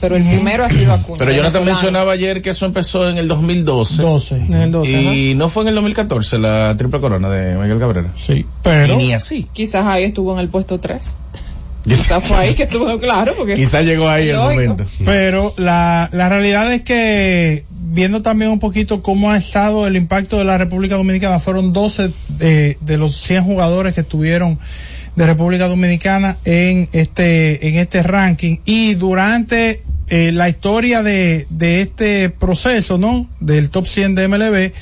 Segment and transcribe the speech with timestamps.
[0.00, 1.18] pero el primero ha sido Acuña.
[1.18, 4.02] Pero Jonathan mencionaba ayer que eso empezó en el 2012.
[4.02, 4.36] 12.
[4.36, 8.12] En el 12, Y no fue en el 2014 la triple corona de Miguel Cabrera.
[8.14, 9.48] Sí, pero Y ni así.
[9.52, 11.18] Quizás ahí estuvo en el puesto 3.
[11.84, 14.84] Quizás fue ahí que estuvo claro, porque Quizá llegó ahí el momento.
[15.04, 20.36] Pero la, la realidad es que viendo también un poquito cómo ha estado el impacto
[20.36, 24.58] de la República Dominicana, fueron 12 de, de los 100 jugadores que estuvieron
[25.16, 31.80] de República Dominicana en este, en este ranking y durante eh, la historia de, de
[31.82, 33.28] este proceso, ¿no?
[33.40, 34.72] Del top 100 de MLB,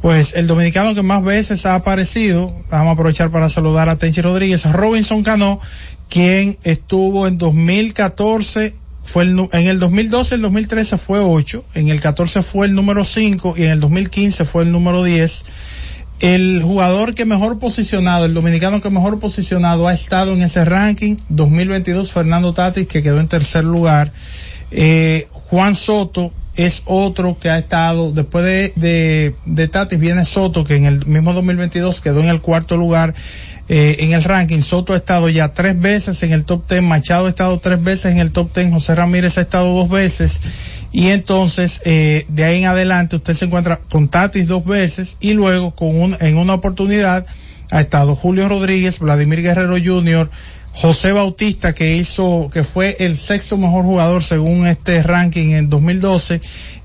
[0.00, 4.20] pues el dominicano que más veces ha aparecido, vamos a aprovechar para saludar a Tenchi
[4.20, 5.60] Rodríguez, Robinson Cano,
[6.08, 12.00] quien estuvo en 2014, fue el, en el 2012, el 2013 fue 8, en el
[12.00, 15.44] 14 fue el número 5 y en el 2015 fue el número 10.
[16.20, 21.16] El jugador que mejor posicionado, el dominicano que mejor posicionado ha estado en ese ranking,
[21.28, 24.12] 2022 Fernando Tatis que quedó en tercer lugar.
[24.70, 30.86] Eh, Juan Soto es otro que ha estado, después de, Tatis viene Soto que en
[30.86, 33.14] el mismo 2022 quedó en el cuarto lugar
[33.68, 34.62] eh, en el ranking.
[34.62, 38.12] Soto ha estado ya tres veces en el top ten, Machado ha estado tres veces
[38.12, 40.40] en el top ten, José Ramírez ha estado dos veces
[40.92, 45.32] y entonces eh, de ahí en adelante usted se encuentra con Tatis dos veces y
[45.32, 47.26] luego con un, en una oportunidad
[47.70, 50.30] ha estado Julio Rodríguez, Vladimir Guerrero Jr.,
[50.72, 56.40] José Bautista que hizo, que fue el sexto mejor jugador según este ranking en 2012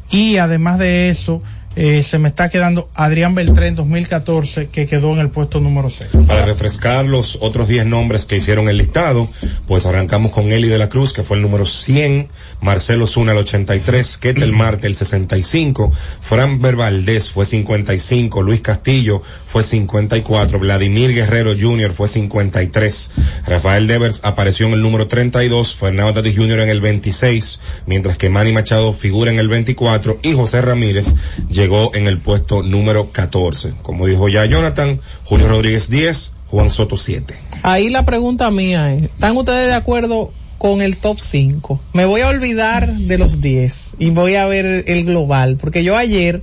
[0.10, 1.42] y además de eso
[1.76, 5.90] eh, se me está quedando Adrián Beltrán en 2014 que quedó en el puesto número
[5.90, 6.28] 6.
[6.28, 9.30] Para refrescar los otros 10 nombres que hicieron el listado,
[9.68, 12.28] pues arrancamos con Eli de la Cruz, que fue el número 100,
[12.60, 15.92] Marcelo Zuna el 83, Ketel Marte el 65,
[16.22, 21.92] Fran Valdés fue 55, Luis Castillo fue 54, Vladimir Guerrero Jr.
[21.92, 23.12] fue 53,
[23.46, 26.60] Rafael Devers apareció en el número 32, Fernando Tatis Jr.
[26.60, 31.14] en el 26, mientras que Manny Machado figura en el 24 y José Ramírez
[31.62, 33.74] llegó en el puesto número 14.
[33.84, 37.36] Como dijo ya Jonathan, Julio Rodríguez 10, Juan Soto 7.
[37.62, 41.80] ahí la pregunta mía es, ¿están ustedes de acuerdo con el top 5?
[41.94, 45.96] Me voy a olvidar de los 10 y voy a ver el global, porque yo
[45.96, 46.42] ayer,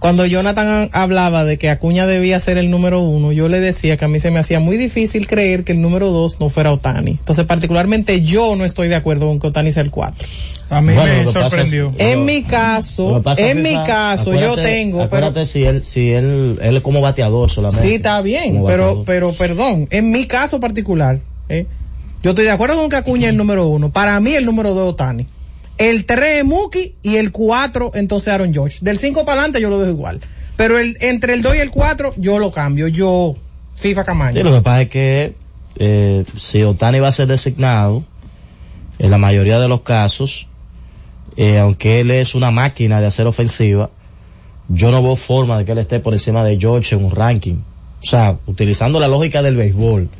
[0.00, 4.04] cuando Jonathan hablaba de que Acuña debía ser el número uno, yo le decía que
[4.06, 7.12] a mí se me hacía muy difícil creer que el número dos no fuera Otani.
[7.12, 10.26] Entonces, particularmente yo no estoy de acuerdo con que Otani sea el 4.
[10.70, 11.92] A mí Bueno, me es- sorprendió.
[11.98, 16.76] En mi caso, en mi caso, yo acuérdate- tengo, pero si él, si él, él
[16.78, 17.86] es como bateador solamente.
[17.86, 21.66] Sí, está bien, pero, pero perdón, en mi caso particular, ¿eh?
[22.22, 23.90] yo estoy de acuerdo con que Acuña es el número uno.
[23.90, 25.26] Para mí el número dos es Otani.
[25.80, 28.80] El tres es Mookie y el cuatro entonces Aaron George.
[28.82, 30.20] Del cinco para adelante yo lo dejo igual.
[30.56, 32.86] Pero el, entre el dos y el cuatro yo lo cambio.
[32.86, 33.34] Yo,
[33.76, 34.34] FIFA Camaño.
[34.34, 35.34] Sí, lo que pasa es que
[35.76, 38.04] eh, si Otani va a ser designado,
[38.98, 40.48] en la mayoría de los casos,
[41.38, 43.88] eh, aunque él es una máquina de hacer ofensiva,
[44.68, 47.56] yo no veo forma de que él esté por encima de George en un ranking.
[48.02, 50.10] O sea, utilizando la lógica del béisbol.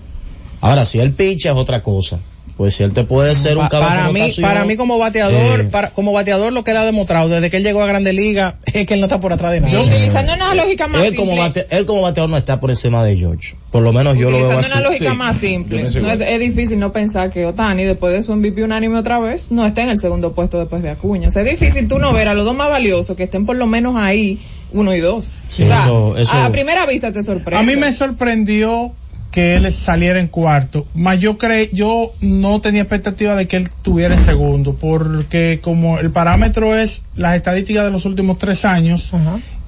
[0.62, 2.18] Ahora, si él picha es otra cosa.
[2.60, 5.64] Pues si él te puede ser un caballo para mí, para mí como bateador, Eh.
[5.70, 8.56] para, como bateador lo que él ha demostrado desde que él llegó a Grande Liga
[8.66, 9.78] es que él no está por atrás de Y nadie.
[9.78, 11.62] utilizando una lógica más él como, simple.
[11.62, 13.54] bate- él como bateador no está por encima de George.
[13.72, 14.72] Por lo menos yo lo veo Utilizando así.
[14.74, 18.36] una lógica Sí, más simple, no es, difícil no pensar que Otani, después de su
[18.36, 21.28] MVP unánime otra vez, no está en el segundo puesto después de Acuña.
[21.28, 23.56] O sea, es difícil tú no ver a los dos más valiosos que estén por
[23.56, 24.38] lo menos ahí,
[24.74, 25.38] uno y dos.
[25.48, 27.56] Sí, o sea, eso- eso- a primera vista te sorprende.
[27.56, 28.92] A mí me sorprendió
[29.30, 33.68] que él saliera en cuarto, más yo cre yo no tenía expectativa de que él
[33.82, 39.12] tuviera en segundo, porque como el parámetro es las estadísticas de los últimos tres años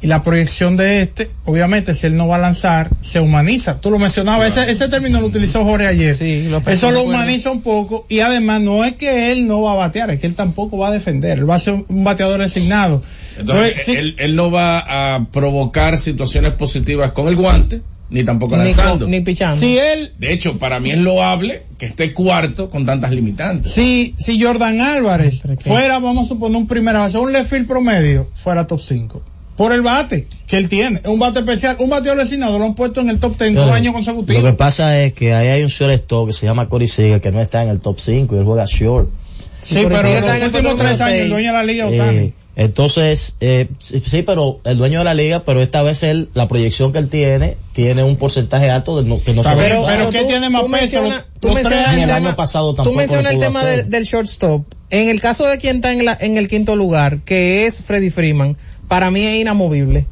[0.01, 3.81] y la proyección de este, obviamente si él no va a lanzar, se humaniza.
[3.81, 6.15] Tú lo mencionabas, ese, ese término lo utilizó Jorge ayer.
[6.15, 9.73] Sí, lo Eso lo humaniza un poco y además no es que él no va
[9.73, 12.41] a batear, es que él tampoco va a defender, él va a ser un bateador
[12.41, 13.03] designado.
[13.39, 17.81] Entonces, Pues, sí, él, él no va a provocar situaciones positivas con el guante,
[18.13, 19.07] ni tampoco lanzando.
[19.09, 19.57] ni pichando.
[19.57, 23.73] si él De hecho, para mí es loable que esté cuarto con tantas limitantes.
[23.73, 28.29] Si, si Jordan Álvarez fuera, vamos a suponer, un primera base, un left field promedio,
[28.35, 29.23] fuera top 5.
[29.57, 31.01] Por el bate que él tiene.
[31.05, 31.77] Es un bate especial.
[31.79, 34.55] Un bateador designado lo han puesto en el top 10 dos años Lo que consecutivos.
[34.55, 37.63] pasa es que ahí hay un shortstop que se llama Corey Seager que no está
[37.63, 39.09] en el top 5 y él juega short.
[39.61, 41.65] Sí, por pero en está los en el últimos tres años el dueño de la
[41.65, 42.33] liga, Eh, Otani.
[42.55, 46.49] Entonces, eh, sí, sí, pero el dueño de la liga, pero esta vez él, la
[46.49, 50.25] proyección que él tiene, tiene un porcentaje alto de no, que no pero- pero ¿qué
[50.25, 51.03] tiene más peso?
[51.41, 54.65] tú mencionas el tema- año pasado Tú mencionas el tema del, del shortstop.
[54.91, 58.11] En el caso de quien está en, la, en el quinto lugar, que es Freddy
[58.11, 58.59] Freeman,
[58.89, 60.07] para mí es inamovible.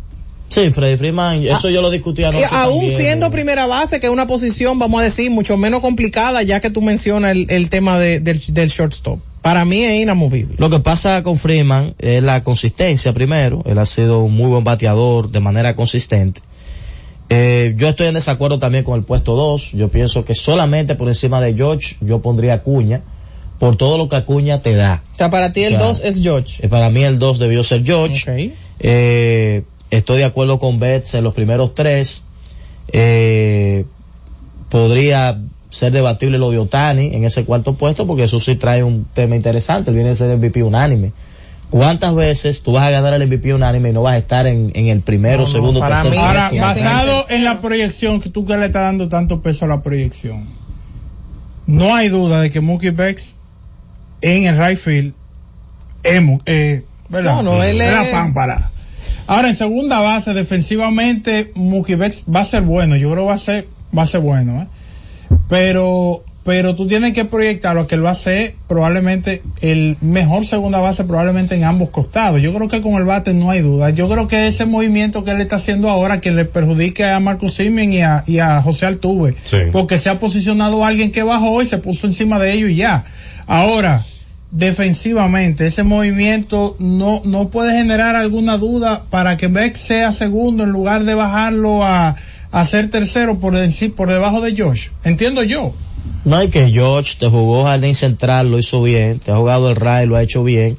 [0.51, 2.97] Sí, Freddy Freeman, eso yo lo discutía Y anoche aún también.
[2.99, 6.71] siendo primera base, que es una posición, vamos a decir, mucho menos complicada, ya que
[6.71, 9.21] tú mencionas el, el tema de- del, del shortstop.
[9.43, 10.57] Para mí es inamovible.
[10.59, 13.63] Lo que pasa con Freeman es la consistencia primero.
[13.65, 16.41] Él ha sido un muy buen bateador de manera consistente.
[17.29, 19.73] Eh, yo estoy en desacuerdo también con el puesto 2.
[19.73, 23.03] Yo pienso que solamente por encima de George yo pondría Acuña
[23.61, 25.03] por todo lo que Acuña te da.
[25.15, 25.87] O sea, para ti el Claro.
[25.89, 26.67] 2 es George.
[26.67, 28.31] Eh, para mí el 2 debió ser George.
[28.51, 28.53] Ok.
[28.81, 32.23] Eh, estoy de acuerdo con Betts en los primeros tres.
[32.93, 33.85] Eh,
[34.69, 35.39] podría
[35.71, 39.37] ser debatible lo de Otani en ese cuarto puesto porque eso sí trae un tema
[39.37, 39.91] interesante.
[39.91, 41.13] Él viene a ser MVP unánime.
[41.71, 44.73] ¿Cuántas veces tú vas a ganar el MVP unánime y no vas a estar en,
[44.75, 46.41] en el primero, No, no, segundo, para tercer mí- puesto?
[46.43, 49.81] Ahora, basado en la proyección que tú que le estás dando tanto peso a la
[49.81, 50.47] proyección,
[51.69, 53.37] no hay duda de que Mookie Betts
[54.21, 55.15] en el right field
[56.03, 57.37] es, eh, ¿verdad?
[57.37, 58.71] No, no, él Es la es- pámpara.
[59.31, 62.97] Ahora, en segunda base, defensivamente, Mookie Betts va a ser bueno.
[62.97, 64.67] Yo creo que va a ser, va a ser bueno, ¿eh?
[65.49, 70.81] Pero, pero tú tienes que proyectarlo que él va a ser probablemente el mejor segunda
[70.81, 72.43] base probablemente en ambos costados.
[72.43, 73.91] Yo creo que con el bate no hay duda.
[73.91, 77.55] Yo creo que ese movimiento que él está haciendo ahora que le perjudique a Marcus
[77.55, 79.37] Simen y a, y a José Altuve.
[79.45, 79.59] Sí.
[79.71, 83.05] Porque se ha posicionado alguien que bajó y se puso encima de ellos y ya.
[83.47, 84.03] Ahora,
[84.51, 90.71] defensivamente, ese movimiento no, no puede generar alguna duda para que Beck sea segundo en
[90.71, 92.17] lugar de bajarlo a,
[92.51, 93.55] a ser tercero por,
[93.95, 94.89] por debajo de Josh.
[95.05, 95.75] Entiendo yo.
[96.25, 99.77] No hay que George te jugó Jardín Central, lo hizo bien, te ha jugado el
[99.77, 100.77] Ray, lo ha hecho bien.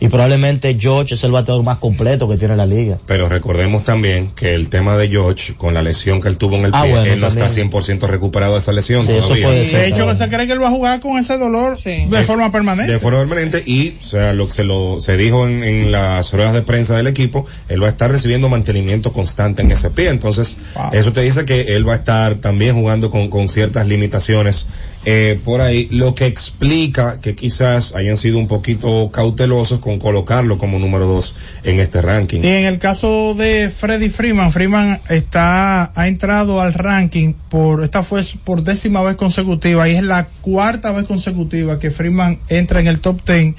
[0.00, 2.98] Y probablemente George es el bateador más completo que tiene la liga.
[3.06, 6.64] Pero recordemos también que el tema de George, con la lesión que él tuvo en
[6.66, 7.70] el Ah, pie, bueno, él no está también.
[7.70, 9.46] 100% recuperado de esa lesión Sí, eso todavía.
[9.46, 9.84] puede De ser.
[9.86, 12.06] hecho, que se cree que él va a jugar con ese dolor Sí.
[12.08, 12.92] de forma permanente.
[12.92, 16.32] De forma permanente y, o sea, lo que se lo, se dijo en, en las
[16.32, 20.08] ruedas de prensa del equipo, él va a estar recibiendo mantenimiento constante en ese pie.
[20.10, 20.90] Entonces, Wow.
[20.92, 24.66] eso te dice que él va a estar también jugando con, con ciertas limitaciones
[25.04, 30.56] eh, por ahí, lo que explica que quizás hayan sido un poquito cautelosos con colocarlo
[30.56, 32.40] como número dos en este ranking.
[32.42, 38.02] Y en el caso de Freddy Freeman, Freeman está, ha entrado al ranking por, esta
[38.02, 42.86] fue por décima vez consecutiva y es la cuarta vez consecutiva que Freeman entra en
[42.86, 43.54] el top 10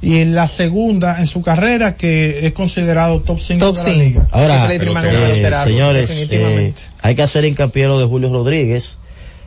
[0.00, 3.90] y en la segunda en su carrera que es considerado top 5 Top de la
[3.90, 4.04] 5.
[4.04, 4.28] liga.
[4.30, 8.96] Ahora, eh, señores, eh, hay que hacer hincapié lo de Julio Rodríguez.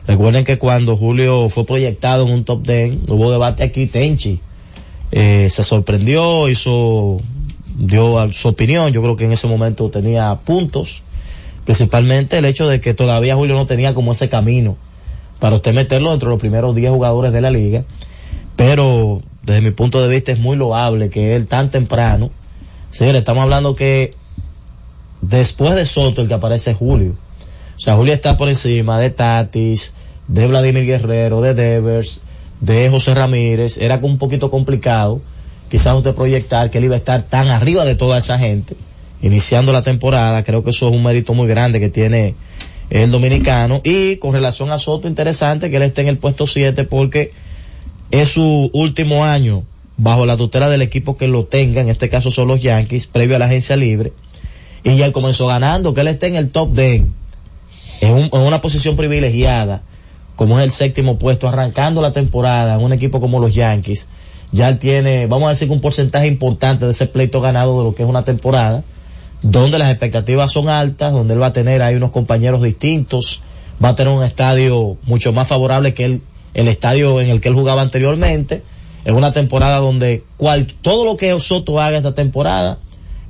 [0.06, 4.40] Recuerden que cuando Julio fue proyectado en un top 10, hubo debate aquí, Tenchi.
[5.12, 7.20] Eh, se sorprendió, hizo,
[7.76, 11.02] dio su opinión, yo creo que en ese momento tenía puntos,
[11.64, 14.76] principalmente el hecho de que todavía Julio no tenía como ese camino
[15.38, 17.84] para usted meterlo entre los primeros 10 jugadores de la liga,
[18.56, 22.30] pero desde mi punto de vista es muy loable que él tan temprano,
[22.90, 24.14] señores, estamos hablando que
[25.20, 27.14] después de Soto el que aparece Julio.
[27.76, 29.92] O sea, Julio está por encima de Tatis,
[30.28, 32.22] de Vladimir Guerrero, de Devers,
[32.60, 33.78] de José Ramírez.
[33.78, 35.20] Era un poquito complicado
[35.70, 38.76] quizás usted proyectar que él iba a estar tan arriba de toda esa gente
[39.22, 40.42] iniciando la temporada.
[40.42, 42.34] Creo que eso es un mérito muy grande que tiene
[42.90, 43.80] el dominicano.
[43.82, 47.32] Y con relación a Soto, interesante que él esté en el puesto 7 porque
[48.10, 49.64] es su último año
[49.96, 53.36] bajo la tutela del equipo que lo tenga, en este caso son los Yankees, previo
[53.36, 54.12] a la agencia libre.
[54.84, 57.04] Y ya él comenzó ganando, que él esté en el top 10,
[58.02, 59.82] en, un- en una posición privilegiada,
[60.36, 64.08] como es el séptimo puesto, arrancando la temporada en un equipo como los Yankees.
[64.50, 68.02] Ya tiene, vamos a decir un porcentaje importante de ese pleito ganado de lo que
[68.02, 68.82] es una temporada,
[69.40, 73.42] donde las expectativas son altas, donde él va a tener ahí unos compañeros distintos,
[73.82, 76.22] va a tener un estadio mucho más favorable que el,
[76.54, 78.62] el estadio en el que él jugaba anteriormente.
[79.04, 82.78] Es una temporada donde cual, todo lo que Soto haga esta temporada,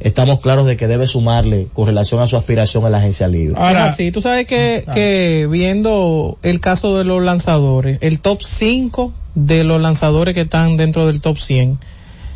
[0.03, 3.55] estamos claros de que debe sumarle con relación a su aspiración a la agencia libre.
[3.57, 4.11] Ahora, así.
[4.11, 9.81] Tú sabes que, que viendo el caso de los lanzadores, el top 5 de los
[9.81, 11.79] lanzadores que están dentro del top 100.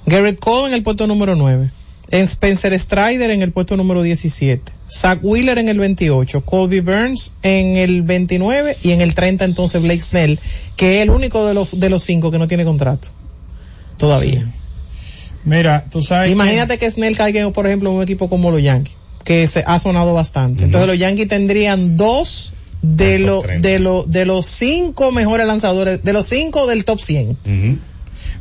[0.07, 1.71] Garrett Cole en el puesto número 9.
[2.09, 4.73] Spencer Strider en el puesto número 17.
[4.89, 6.43] Zach Wheeler en el 28.
[6.43, 10.39] Colby Burns en el 29 y en el 30 entonces Blake Snell,
[10.77, 13.09] que es el único de los, de los cinco que no tiene contrato.
[13.99, 14.47] Todavía.
[15.47, 18.95] Mira, tú sabes Imagínate que Snell caiga, por ejemplo, en un equipo como los Yankees,
[19.25, 20.65] que se ha sonado bastante.
[20.65, 23.67] Entonces los Yankees tendrían dos de los 30.
[23.67, 27.31] de los de los cinco mejores lanzadores, de los cinco del top 100.
[27.31, 27.79] Ujú.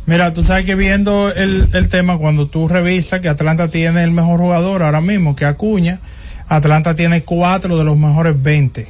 [0.05, 4.11] Mira, tú sabes que viendo el, el tema, cuando tú revisas que Atlanta tiene el
[4.11, 5.99] mejor jugador ahora mismo, que Acuña,
[6.47, 8.87] Atlanta tiene cuatro de los mejores 20.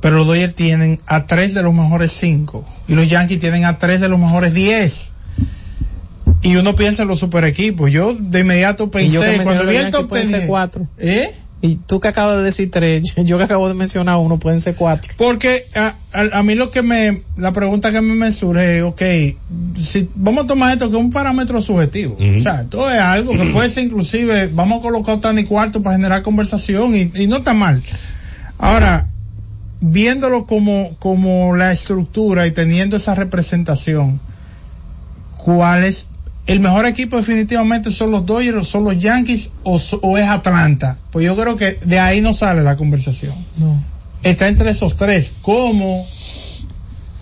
[0.00, 2.64] Pero los Dodgers tienen a tres de los mejores cinco.
[2.88, 5.12] Y los Yankees tienen a tres de los mejores 10.
[6.42, 7.90] Y uno piensa en los super equipos.
[7.90, 10.88] Yo de inmediato Y yo que pensé, cuando vi el top pueden 10, ser cuatro.
[10.98, 11.34] ¿Eh?
[11.62, 14.74] Y tú que acabas de decir tres, yo que acabo de mencionar uno, pueden ser
[14.74, 15.12] cuatro.
[15.18, 18.82] Porque a, a, a mí lo que me, la pregunta que me, me surge es,
[18.82, 19.02] ok,
[19.78, 22.16] si vamos a tomar esto que es un parámetro subjetivo.
[22.16, 25.82] O sea, esto es algo que puede ser inclusive, vamos a colocar tan y cuarto
[25.82, 27.82] para generar conversación y, y no está mal.
[28.56, 29.08] Ahora,
[29.80, 34.20] viéndolo como, como la estructura y teniendo esa representación,
[35.36, 36.08] ¿cuál es
[36.46, 39.78] el mejor equipo definitivamente son los Dodgers, son los Yankees o,
[40.18, 40.98] es Atlanta?
[41.12, 43.80] Pues yo creo que de ahí no sale la conversación No.
[44.22, 45.32] está entre esos tres.
[45.42, 46.04] ¿Cómo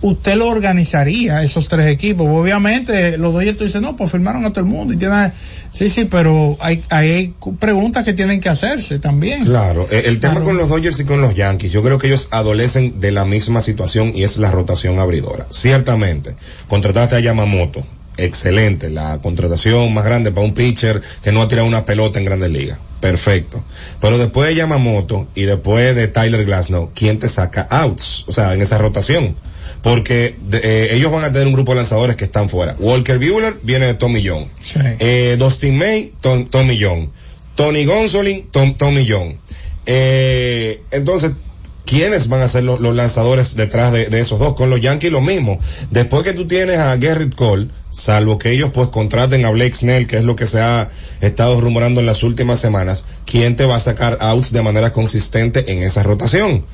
[0.00, 2.26] usted lo organizaría, esos tres equipos?
[2.30, 4.94] Obviamente, los Dodgers tú dices, no, pues firmaron a todo el mundo.
[4.94, 5.32] Y tiene,
[5.72, 9.44] sí, sí, pero hay, hay preguntas que tienen que hacerse también.
[9.44, 10.46] Claro, eh, el tema Claro.
[10.46, 13.60] con los Dodgers y con los Yankees, yo creo que ellos adolecen de la misma
[13.60, 15.46] situación y es la rotación abridora.
[15.50, 16.36] Ciertamente,
[16.68, 17.84] contrataste a Yamamoto,
[18.18, 22.24] excelente, la contratación más grande para un pitcher que no ha tirado una pelota en
[22.26, 22.78] grandes ligas.
[23.00, 23.62] Perfecto.
[24.00, 28.24] Pero después de Yamamoto y después de Tyler Glasnow, ¿quién te saca outs?
[28.26, 29.36] O sea, en esa rotación.
[29.82, 32.74] Porque de- eh, ellos van a tener un grupo de lanzadores que están fuera.
[32.80, 34.48] Walker Buehler viene de Tommy John.
[34.60, 34.80] Sí.
[34.98, 37.12] Eh, Dustin May, Tom- Tommy John.
[37.54, 39.38] Tony Gonsolin, Tom- Tommy John.
[39.86, 41.32] Eh, entonces,
[41.88, 44.54] ¿quiénes van a ser los, los lanzadores detrás de, de esos dos?
[44.54, 45.58] Con los Yankees lo mismo.
[45.90, 50.06] Después que tú tienes a Garrett Cole, salvo que ellos pues contraten a Blake Snell,
[50.06, 50.90] que es lo que se ha
[51.20, 55.72] estado rumorando en las últimas semanas, ¿quién te va a sacar outs de manera consistente
[55.72, 56.64] en esa rotación?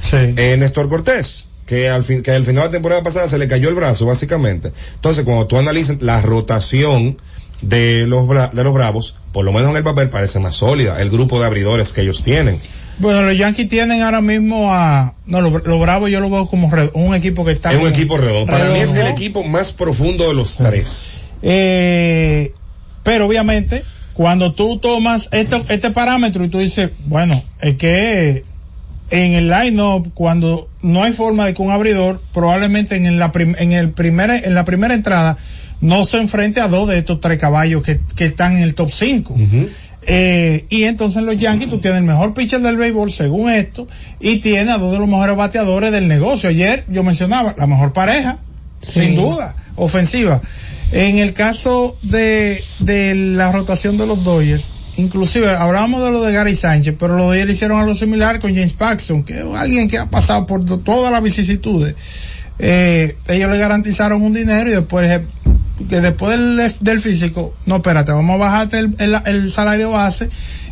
[0.00, 0.16] Sí.
[0.36, 3.48] eh, Néstor Cortés, que al, fin, que al final de la temporada pasada se le
[3.48, 4.72] cayó el brazo, básicamente.
[4.94, 7.16] Entonces, cuando tú analizas la rotación
[7.62, 11.00] de los, bra- de los Bravos, por lo menos en el papel parece más sólida,
[11.00, 12.58] el grupo de abridores que ellos tienen.
[12.98, 16.70] Bueno, los Yankees tienen ahora mismo a, no, los lo Bravos yo lo veo como
[16.70, 18.46] red- un equipo que está es un equipo redondo.
[18.52, 21.22] Para mí es el equipo más profundo de los tres.
[21.42, 22.52] Eh,
[23.02, 23.82] pero obviamente,
[24.14, 28.44] cuando tú tomas este, este parámetro y tú dices, bueno, es que
[29.10, 33.56] en el line-up, cuando no hay forma de que un abridor, probablemente en la, prim-
[33.58, 35.36] en el primer, en la primera entrada,
[35.82, 38.90] no se enfrente a dos de estos tres caballos que, que están en el top
[38.90, 39.36] 5.
[40.04, 43.86] Eh, y entonces los Yankees, tú tienes el mejor pitcher del béisbol según esto,
[44.20, 46.48] y tienes a dos de los mejores bateadores del negocio.
[46.48, 48.38] Ayer yo mencionaba la mejor pareja,
[48.80, 49.00] Sí.
[49.00, 50.40] sin duda, ofensiva.
[50.90, 56.32] En el caso de, de la rotación de los Dodgers, inclusive hablábamos de lo de
[56.32, 59.98] Gary Sánchez, pero los Dodgers hicieron algo similar con James Paxton, que es alguien que
[59.98, 61.94] ha pasado por to- todas las vicisitudes.
[62.64, 65.24] Eh, ellos le garantizaron un dinero y después eh,
[65.88, 68.94] que después del, del físico, no, espérate, vamos a bajarte el,
[69.26, 70.28] el- salario base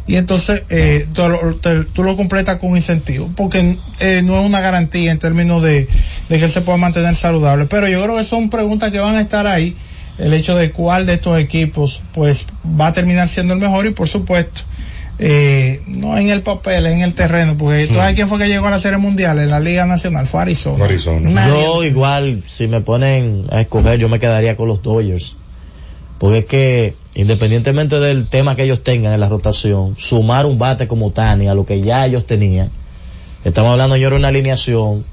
[0.06, 1.22] y entonces eh, tú,
[1.60, 5.88] te- tú lo completas con incentivo, porque eh, no es una garantía en términos de,
[6.28, 7.66] de que él se pueda mantener saludable.
[7.66, 9.76] Pero yo creo que son preguntas que van a estar ahí,
[10.18, 12.46] el hecho de cuál de estos equipos pues
[12.80, 14.60] va a terminar siendo el mejor y por supuesto,
[15.22, 18.68] eh, no en el papel, en el terreno, porque tú sabes quién fue que llegó
[18.68, 20.82] a la Serie Mundial en la Liga Nacional, fue Arizona.
[21.46, 25.36] Yo igual, si me ponen a escoger, yo me quedaría con los Dodgers.
[26.18, 30.88] Porque es que, independientemente del tema que ellos tengan en la rotación, sumar un bate
[30.88, 32.70] como Tani a lo que ya ellos tenían,
[33.44, 35.04] estamos hablando yo de una alineación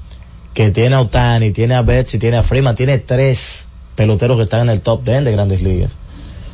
[0.53, 4.61] que tiene a Otani, tiene a Betsy, tiene a Freeman, tiene tres peloteros que están
[4.61, 5.91] en el top 10 de grandes ligas.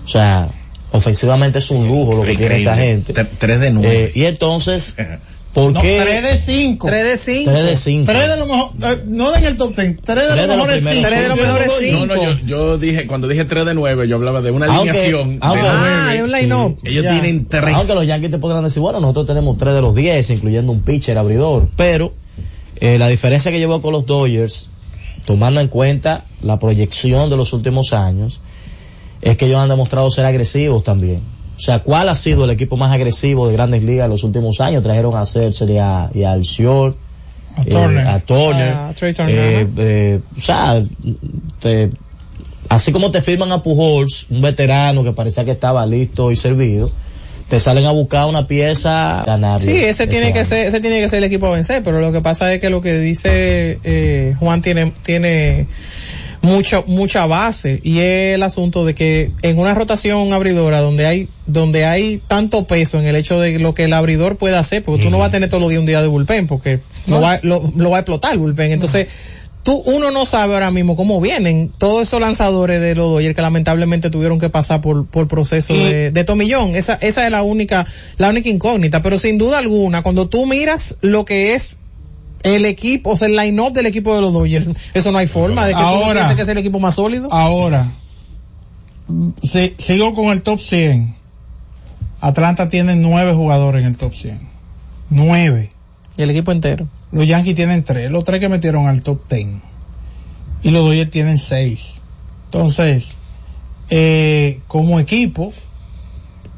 [0.06, 0.50] O sea,
[0.94, 3.14] ofensivamente es un lujo lo que tiene esta gente.
[3.14, 4.06] Tre- Tres de nueve.
[4.06, 4.96] Eh, y entonces,
[5.54, 6.00] ¿por No, qué?
[6.02, 6.88] 3 de 5.
[6.88, 7.52] 3 de 5.
[7.52, 8.12] Tres de cinco.
[8.12, 10.48] Tres de los mejores, eh, no en el top 10, tres de Tres los de
[10.48, 11.08] los mejores cinco.
[11.08, 12.06] Tres de los mejores cinco.
[12.08, 14.90] No, no, yo, yo dije, cuando dije 3 de 9, yo hablaba de una Aunque-
[14.92, 16.18] alineación aunque- de Ah, nueve.
[16.18, 16.78] de un line-up.
[16.84, 17.12] Ellos Ya.
[17.12, 17.76] tienen 3.
[17.76, 20.82] Aunque los Yankees te podrán decir, bueno, nosotros tenemos tres de los 10, incluyendo un
[20.82, 21.68] pitcher abridor.
[21.76, 22.14] Pero
[22.80, 24.70] eh, la diferencia que llevo con los Dodgers,
[25.26, 28.42] tomando en cuenta la proyección de los últimos años,
[29.24, 31.22] es que ellos han demostrado ser agresivos también.
[31.58, 34.60] O sea, ¿cuál ha sido el equipo más agresivo de grandes ligas en los últimos
[34.60, 34.84] años?
[34.84, 36.98] Trajeron a Seltzer y a, y al Short,
[37.56, 38.08] A eh, Turner.
[38.08, 38.74] a Turner.
[38.74, 40.82] A Trey Turner, Eh, eh, o sea,
[41.62, 41.90] te-
[42.70, 46.92] así como te firman a Pujols, un veterano que parecía que estaba listo y servido,
[47.50, 49.62] te salen a buscar una pieza ganar.
[49.62, 52.12] Sí, ese tiene que ser, ese tiene que ser el equipo a vencer, pero lo
[52.12, 55.68] que pasa es que lo que dice eh, Juan tiene, tiene
[56.44, 61.28] mucha, mucha base y es el asunto de que en una rotación abridora donde hay,
[61.48, 65.04] donde hay tanto peso en el hecho de lo que el abridor puede hacer, porque
[65.04, 67.40] tú no vas a tener todos los días un día de bullpen, porque lo, va,
[67.42, 69.08] lo, lo va a explotar el bullpen, entonces
[69.64, 73.42] tú, uno no sabe ahora mismo cómo vienen todos esos lanzadores de los Dodgers que
[73.42, 76.76] lamentablemente tuvieron que pasar por, por proceso Y- de, de tomillón.
[76.76, 80.98] Esa, esa es la única, la única incógnita, pero sin duda alguna, cuando tú miras
[81.00, 81.80] lo que es
[82.44, 85.66] el equipo, o sea, el line-up del equipo de los Dodgers, eso no hay forma
[85.66, 87.28] de que tú Ahora- pienses que es el equipo más sólido.
[87.32, 87.88] Ahora,
[89.42, 91.16] si- sigo con el top 100.
[92.22, 94.40] Atlanta tiene nueve jugadores en el top 100.
[95.10, 95.70] nueve.
[96.18, 96.88] Y el equipo entero.
[97.12, 99.62] Los Yankees tienen tres, los tres que metieron al top ten.
[100.64, 102.02] Y los Dodgers tienen seis.
[102.46, 103.18] Entonces,
[103.90, 105.54] eh, como equipo,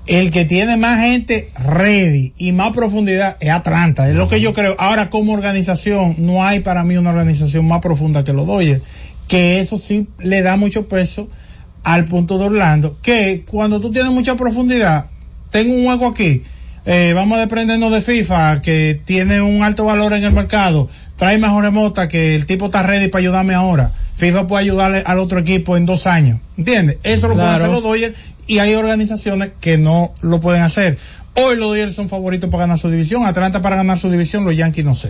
[0.07, 4.07] el que tiene más gente ready y más profundidad es Atlanta.
[4.09, 4.75] Es lo que yo creo.
[4.77, 8.81] Ahora, como organización, no hay para mí una organización más profunda que los Dodgers.
[9.27, 11.29] Que eso sí le da mucho peso
[11.83, 12.99] al punto de Orlando.
[13.01, 15.07] Que cuando tú tienes mucha profundidad,
[15.49, 16.43] tengo un hueco aquí.
[16.85, 20.87] Eh, vamos a desprendernos de FIFA, que tiene un alto valor en el mercado.
[21.17, 23.91] Trae mejor remota que el tipo está ready para ayudarme ahora.
[24.15, 26.39] FIFA puede ayudarle al otro equipo en dos años.
[26.57, 26.97] ¿Entiendes?
[27.03, 28.15] Eso lo pueden hacer los Dodgers
[28.47, 30.97] y hay organizaciones que no lo pueden hacer.
[31.35, 34.55] Hoy los Dodgers son favoritos para ganar su división, Atlanta para ganar su división, los
[34.55, 35.09] Yankees no sé.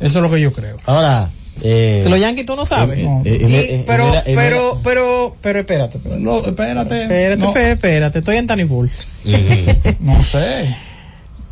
[0.00, 0.76] Eso es lo que yo creo.
[0.86, 1.30] Ahora,
[1.62, 3.02] eh, los Yankees tú no sabes.
[3.02, 3.22] No.
[3.24, 5.98] eh, Y- pero, pero, pero, pero, espérate.
[5.98, 7.02] Espérate, No, espérate.
[7.02, 8.90] espérate, no, espérate, espérate, estoy en Tanny Bull.
[10.00, 10.76] no sé.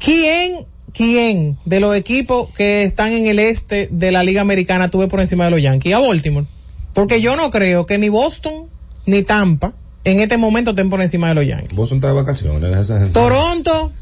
[0.04, 5.08] ¿Quién, quién de los equipos que están en el este de la Liga Americana tuve
[5.08, 5.94] por encima de los Yankees?
[5.94, 6.46] A Baltimore.
[6.92, 8.68] Porque yo no creo que ni Boston
[9.06, 11.74] ni Tampa en este momento estén por encima de los Yankees.
[11.74, 13.12] Vos estás de vacaciones, esa gente.
[13.12, 13.92] Toronto,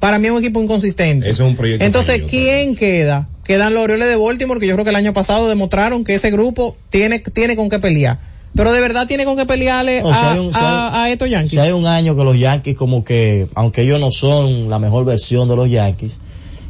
[0.00, 1.28] para mí es un equipo inconsistente.
[1.28, 3.28] Eso es un proyecto Entonces, ¿quién queda?
[3.44, 6.30] Quedan los Orioles de Baltimore, que yo creo que el año pasado demostraron que ese
[6.30, 8.18] grupo tiene, tiene con qué pelear.
[8.56, 11.50] Pero de verdad tiene con qué pelearle No, un- a- a estos Yankees.
[11.50, 15.04] Si hay un año que los Yankees como que, aunque ellos no son la mejor
[15.04, 16.16] versión de los Yankees,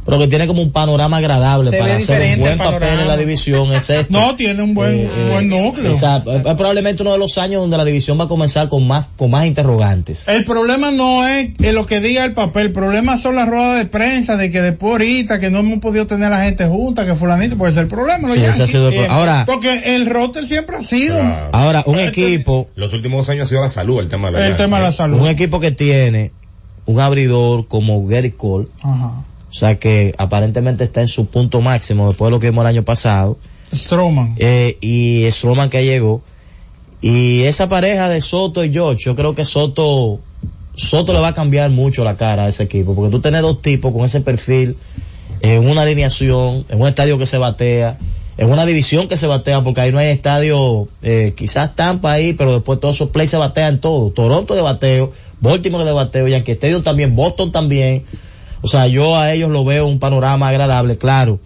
[0.04, 3.08] pero que tiene como un panorama agradable Se para hacer un buen el papel en
[3.08, 4.12] la división es este.
[4.12, 5.92] No, tiene un buen, Eh, un buen núcleo.
[5.92, 6.32] Exacto.
[6.32, 9.06] Es es probablemente uno de los años donde la división va a comenzar con más,
[9.16, 10.25] con más interrogantes.
[10.28, 13.78] El problema no es eh, lo que diga el papel, el problema son las ruedas
[13.78, 17.06] de prensa de que después ahorita que no hemos podido tener a la gente junta,
[17.06, 19.11] que fulanito, puede ser el problema, los Sí, ese ha sido el pro-.
[19.11, 21.49] Ahora, Porque el roster siempre ha sido Claro.
[21.52, 24.38] ahora, un Este- equipo, Los últimos dos años ha sido la salud, el tema de
[24.40, 25.20] la el tema de la salud.
[25.20, 26.32] un equipo que tiene
[26.87, 29.25] un abridor como Gary Cole, Ajá.
[29.54, 32.70] O sea que aparentemente está en su punto máximo después de lo que vimos el
[32.70, 33.38] año pasado,
[33.73, 34.34] Stroman.
[34.38, 36.23] eh, y Stroman que llegó,
[37.00, 40.18] y esa pareja de Soto y George, yo creo que Soto,
[40.75, 43.62] Soto le va a cambiar mucho la cara a ese equipo, porque tú tienes dos
[43.62, 44.76] tipos con ese perfil,
[45.40, 47.98] en una alineación, en un estadio que se batea,
[48.37, 52.33] en una división que se batea, porque ahí no hay estadio, eh, quizás Tampa ahí,
[52.33, 54.11] pero después todos esos plays se batean todo.
[54.11, 58.02] Toronto de bateo, Baltimore de bateo, Yankee Stadium también, Boston también.
[58.64, 61.38] O sea, yo a ellos lo veo un panorama agradable, claro,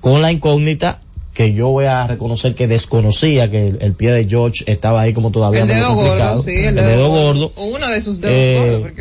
[0.00, 1.00] con la incógnita
[1.32, 5.12] que yo voy a reconocer que desconocía que el, el pie de George estaba ahí
[5.12, 6.30] como todavía El dedo complicado.
[6.36, 7.52] gordo, sí, el dedo, gordo.
[7.54, 8.34] O uno de sus dedos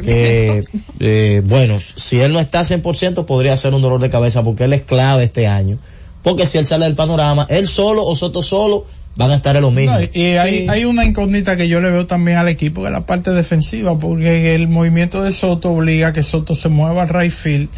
[0.06, 0.84] Eh, gordos.
[1.00, 4.74] Eh, bueno, si él no está 100% podría ser un dolor de cabeza porque él
[4.74, 5.80] es clave este año.
[6.22, 9.62] Porque si él sale del panorama, él solo o Soto solo van a estar en
[9.62, 9.94] lo mismo.
[9.96, 10.66] No, y hay, Sí.
[10.70, 13.98] hay una incógnita que yo le veo también al equipo, que es la parte defensiva,
[13.98, 17.70] porque el movimiento de Soto obliga a que Soto se mueva al right field.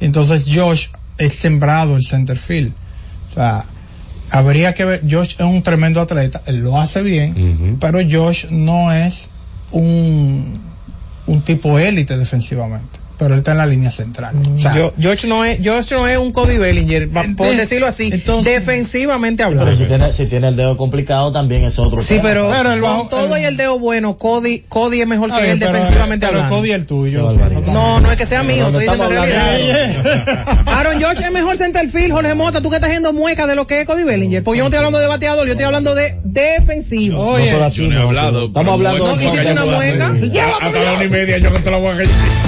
[0.00, 2.72] Entonces Josh es sembrado el center field.
[3.30, 3.64] O sea,
[4.30, 8.92] habría que ver, Josh es un tremendo atleta, él lo hace bien, pero Josh no
[8.92, 9.30] es
[9.70, 10.58] un,
[11.26, 14.34] un tipo élite defensivamente, pero él está en la línea central.
[14.56, 17.86] O sea, Yo- George no es, George no es un Cody Bellinger, va- por decirlo
[17.86, 19.76] así, entonces- defensivamente pero hablando.
[19.76, 22.22] si tiene, si tiene el dedo complicado también ese otro Sí, tema.
[22.22, 25.50] pero, Pero el con todo el- y el dedo bueno, Cody, Cody es mejor que
[25.50, 26.56] él pero- defensivamente pero hablando.
[26.56, 27.32] Cody el tuyo.
[27.66, 30.62] No, no es que sea mío, estoy diciendo realidad.
[30.66, 33.66] Aaron George es mejor center field, Jorge Mota, tú que estás haciendo mueca de lo
[33.66, 34.42] que es Cody Bellinger.
[34.42, 37.18] Pues yo no estoy hablando de bateador, yo estoy hablando de defensivo.
[37.20, 38.46] Oye, No, pero así Yo no he hablado.
[38.46, 40.14] Estamos pero hablando bueno, No, hiciste que una mueca.
[40.62, 42.47] Hasta la una y media yo que te la voy a.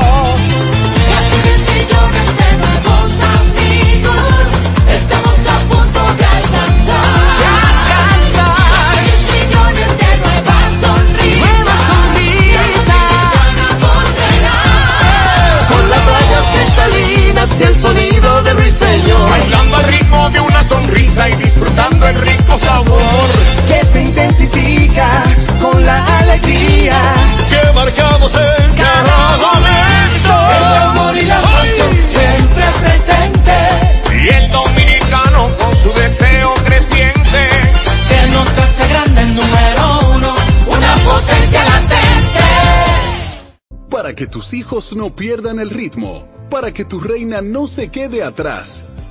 [44.21, 48.85] Que tus hijos no pierdan el ritmo, para que tu reina no se quede atrás,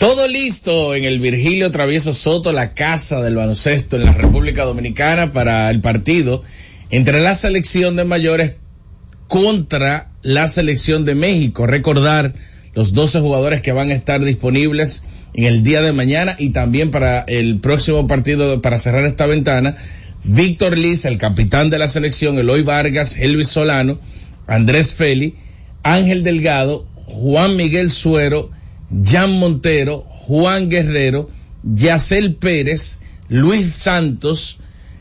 [0.00, 5.30] Todo listo en el Virgilio Travieso Soto, la casa del baloncesto en la República Dominicana
[5.30, 6.42] para el partido
[6.88, 8.54] entre la selección de mayores
[9.28, 11.66] contra la selección de México.
[11.66, 12.32] Recordar
[12.72, 15.02] los 12 jugadores que van a estar disponibles
[15.34, 19.76] en el día de mañana y también para el próximo partido para cerrar esta ventana.
[20.24, 24.00] Víctor Liz, el capitán de la selección, Eloy Vargas, Elvis Solano,
[24.46, 25.34] Andrés Feli,
[25.82, 28.50] Ángel Delgado, Juan Miguel Suero,
[28.90, 31.30] Jan Montero, Juan Guerrero,
[31.62, 32.98] Yacel Pérez,
[33.28, 34.60] Luis Santos,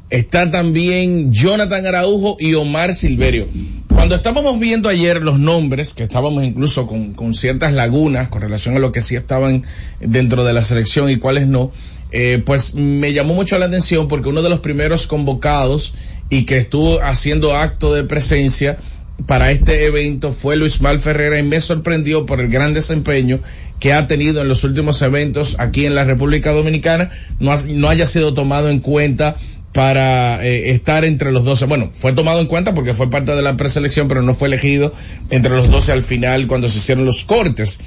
[0.09, 3.47] está también Jonathan Araujo y Omar Silverio.
[3.87, 8.75] Cuando estábamos viendo ayer los nombres, que estábamos incluso con, con ciertas lagunas con relación
[8.75, 9.63] a lo que sí estaban
[9.99, 11.71] dentro de la selección y cuáles no,
[12.11, 15.93] eh, pues me llamó mucho la atención porque uno de los primeros convocados
[16.29, 18.77] y que estuvo haciendo acto de presencia
[19.25, 23.39] para este evento fue Luis Mal Ferrera y me sorprendió por el gran desempeño
[23.79, 28.05] que ha tenido en los últimos eventos aquí en la República Dominicana, no, no haya
[28.05, 29.37] sido tomado en cuenta
[29.73, 31.65] para eh, estar entre los 12.
[31.65, 34.93] Bueno, fue tomado en cuenta porque fue parte de la preselección, pero no fue elegido
[35.29, 37.79] entre los 12 al final cuando se hicieron los cortes.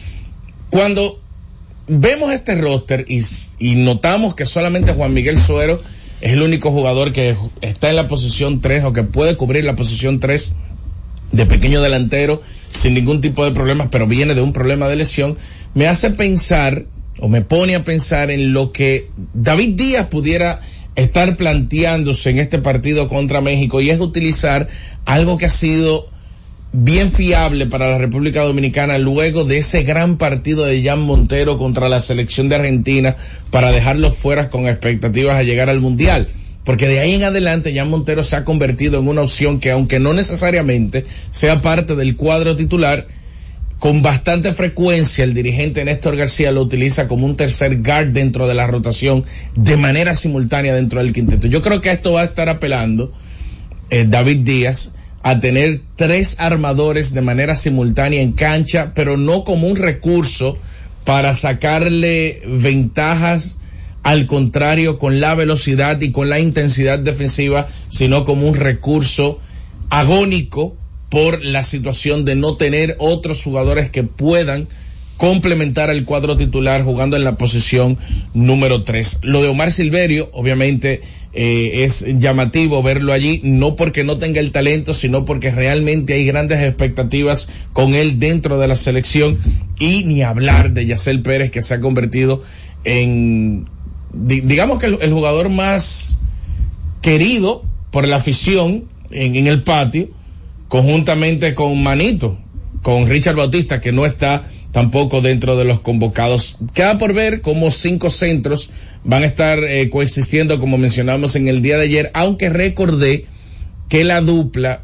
[0.70, 1.20] Cuando
[1.88, 3.22] vemos este roster y,
[3.58, 5.78] y notamos que solamente Juan Miguel Suero
[6.20, 9.74] es el único jugador que está en la posición 3 o que puede cubrir la
[9.74, 10.52] posición 3
[11.32, 12.42] de pequeño delantero
[12.74, 15.36] sin ningún tipo de problemas, pero viene de un problema de lesión,
[15.74, 16.84] me hace pensar
[17.18, 20.60] o me pone a pensar en lo que David Díaz pudiera
[20.94, 24.68] estar planteándose en este partido contra México y es utilizar
[25.04, 26.08] algo que ha sido
[26.72, 31.88] bien fiable para la República Dominicana luego de ese gran partido de Jan Montero contra
[31.90, 33.16] la selección de Argentina
[33.50, 36.28] para dejarlos fuera con expectativas a llegar al Mundial.
[36.64, 39.98] Porque de ahí en adelante Jan Montero se ha convertido en una opción que aunque
[39.98, 43.06] no necesariamente sea parte del cuadro titular,
[43.80, 48.54] con bastante frecuencia el dirigente Néstor García lo utiliza como un tercer guard dentro de
[48.54, 49.24] la rotación
[49.56, 51.48] de manera simultánea dentro del quinteto.
[51.48, 53.12] Yo creo que esto va a estar apelando
[53.90, 54.92] eh, David Díaz
[55.24, 60.56] a tener tres armadores de manera simultánea en cancha, pero no como un recurso
[61.04, 63.58] para sacarle ventajas
[64.02, 69.40] al contrario con la velocidad y con la intensidad defensiva, sino como un recurso
[69.90, 70.76] agónico
[71.08, 74.68] por la situación de no tener otros jugadores que puedan
[75.18, 77.98] complementar al cuadro titular jugando en la posición
[78.34, 79.20] número 3.
[79.22, 81.00] Lo de Omar Silverio, obviamente,
[81.32, 86.24] eh, es llamativo verlo allí, no porque no tenga el talento, sino porque realmente hay
[86.24, 89.38] grandes expectativas con él dentro de la selección
[89.78, 92.42] y ni hablar de Yacel Pérez que se ha convertido
[92.84, 93.68] en,
[94.12, 96.18] digamos que el, jugador más
[97.00, 100.08] querido por la afición en, en el patio,
[100.68, 102.38] conjuntamente con Manito,
[102.82, 106.58] con Richard Bautista, que no está tampoco dentro de los convocados.
[106.74, 108.70] Queda por ver cómo cinco centros
[109.04, 113.26] van a estar eh, coexistiendo, como mencionamos en el día de ayer, aunque recordé
[113.88, 114.82] que la dupla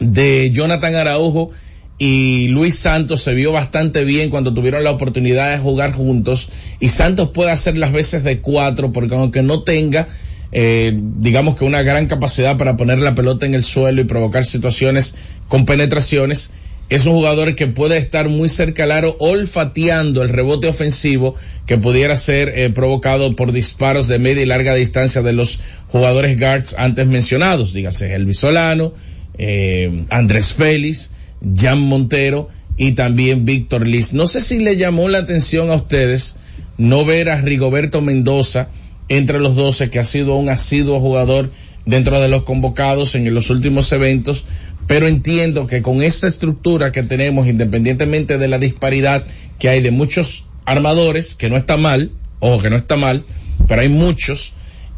[0.00, 1.52] de Jonathan Araujo
[1.98, 6.48] y Luis Santos se vio bastante bien cuando tuvieron la oportunidad de jugar juntos.
[6.80, 10.08] Y Santos puede hacer las veces de cuatro porque aunque no tenga
[10.56, 14.44] eh, digamos que una gran capacidad para poner la pelota en el suelo y provocar
[14.44, 15.16] situaciones
[15.48, 16.52] con penetraciones
[16.90, 21.34] es un jugador que puede estar muy cerca al aro olfateando el rebote ofensivo
[21.66, 26.38] que pudiera ser eh, provocado por disparos de media y larga distancia de los jugadores
[26.38, 28.92] guards antes mencionados, dígase Elvis Solano,
[29.38, 31.10] eh, Andrés Félix,
[31.54, 34.12] Jan Montero y también Víctor Liz.
[34.12, 36.36] No sé si le llamó la atención a ustedes
[36.76, 38.68] no ver a Rigoberto Mendoza
[39.08, 41.50] entre los 12, que ha sido un asiduo jugador
[41.86, 44.46] dentro de los convocados en los últimos eventos,
[44.86, 49.24] pero entiendo que con esta estructura que tenemos, independientemente de la disparidad
[49.58, 53.24] que hay de muchos armadores, que no está mal, ojo que no está mal,
[53.68, 54.54] pero hay muchos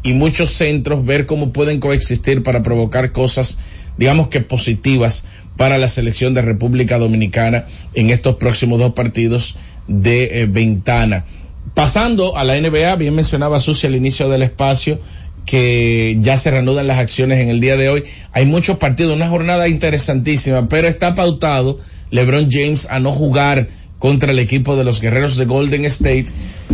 [0.07, 3.57] y muchos centros, ver cómo pueden coexistir para provocar cosas,
[3.97, 5.25] digamos que positivas
[5.57, 9.57] para la selección de República Dominicana en estos próximos dos partidos
[9.89, 11.25] de eh, ventana.
[11.73, 14.97] Pasando a la NBA, bien mencionaba Sucia al inicio del espacio,
[15.45, 18.05] que ya se reanudan las acciones en el día de hoy.
[18.31, 21.79] Hay muchos partidos, una jornada interesantísima, pero está pautado
[22.11, 23.67] LeBron James a no jugar
[23.99, 26.25] contra el equipo de los guerreros de Golden State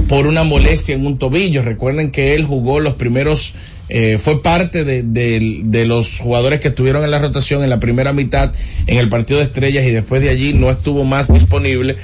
[0.07, 1.61] por una molestia en un tobillo.
[1.61, 3.55] Recuerden que él jugó los primeros,
[3.89, 8.51] eh, fue parte de, los jugadores que estuvieron en la rotación en la primera mitad
[8.87, 11.97] en el partido de estrellas y después de allí no estuvo más disponible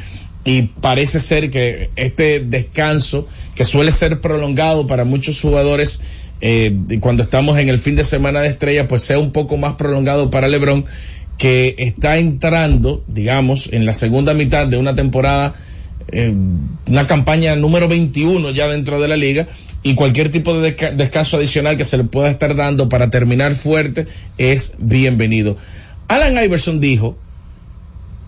[0.45, 6.01] y parece ser que este descanso que suele ser prolongado para muchos jugadores
[6.41, 9.73] eh, cuando estamos en el fin de semana de estrella pues sea un poco más
[9.73, 10.85] prolongado para LeBron
[11.39, 15.55] que está entrando digamos en la segunda mitad de una temporada
[16.11, 16.31] eh,
[16.87, 19.47] una campaña número 21 ya dentro de la liga
[19.81, 23.55] y cualquier tipo de desca descanso adicional que se le pueda estar dando para terminar
[23.55, 24.05] fuerte
[24.37, 25.57] es bienvenido.
[26.07, 27.17] Alan Iverson dijo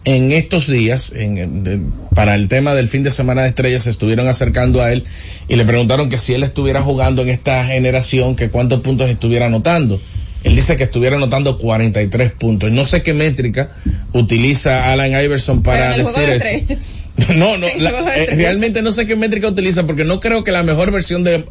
[0.04, 1.80] en estos días, en, de,
[2.16, 5.04] para el tema del fin de semana de estrellas, se estuvieron acercando a él
[5.48, 9.46] y le preguntaron que si él estuviera jugando en esta generación, que cuántos puntos estuviera
[9.46, 10.02] anotando.
[10.44, 12.72] Él dice que estuviera anotando 43 puntos.
[12.72, 13.72] No sé qué métrica
[14.12, 16.48] utiliza Alan Iverson para decir eso.
[17.36, 20.64] No, no, la, eh, realmente no sé qué métrica utiliza porque no creo que la
[20.64, 21.46] mejor versión de,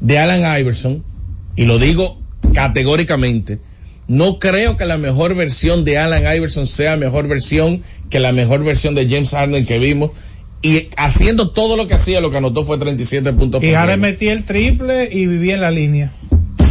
[0.00, 1.04] de Alan Iverson,
[1.56, 2.22] y lo digo
[2.54, 3.58] categóricamente,
[4.08, 8.64] no creo que la mejor versión de Alan Iverson sea mejor versión que la mejor
[8.64, 10.12] versión de James Harden que vimos.
[10.62, 13.62] Y haciendo todo lo que hacía, lo que anotó fue 37 puntos.
[13.62, 16.12] Y ahora metí el triple y viví en la línea.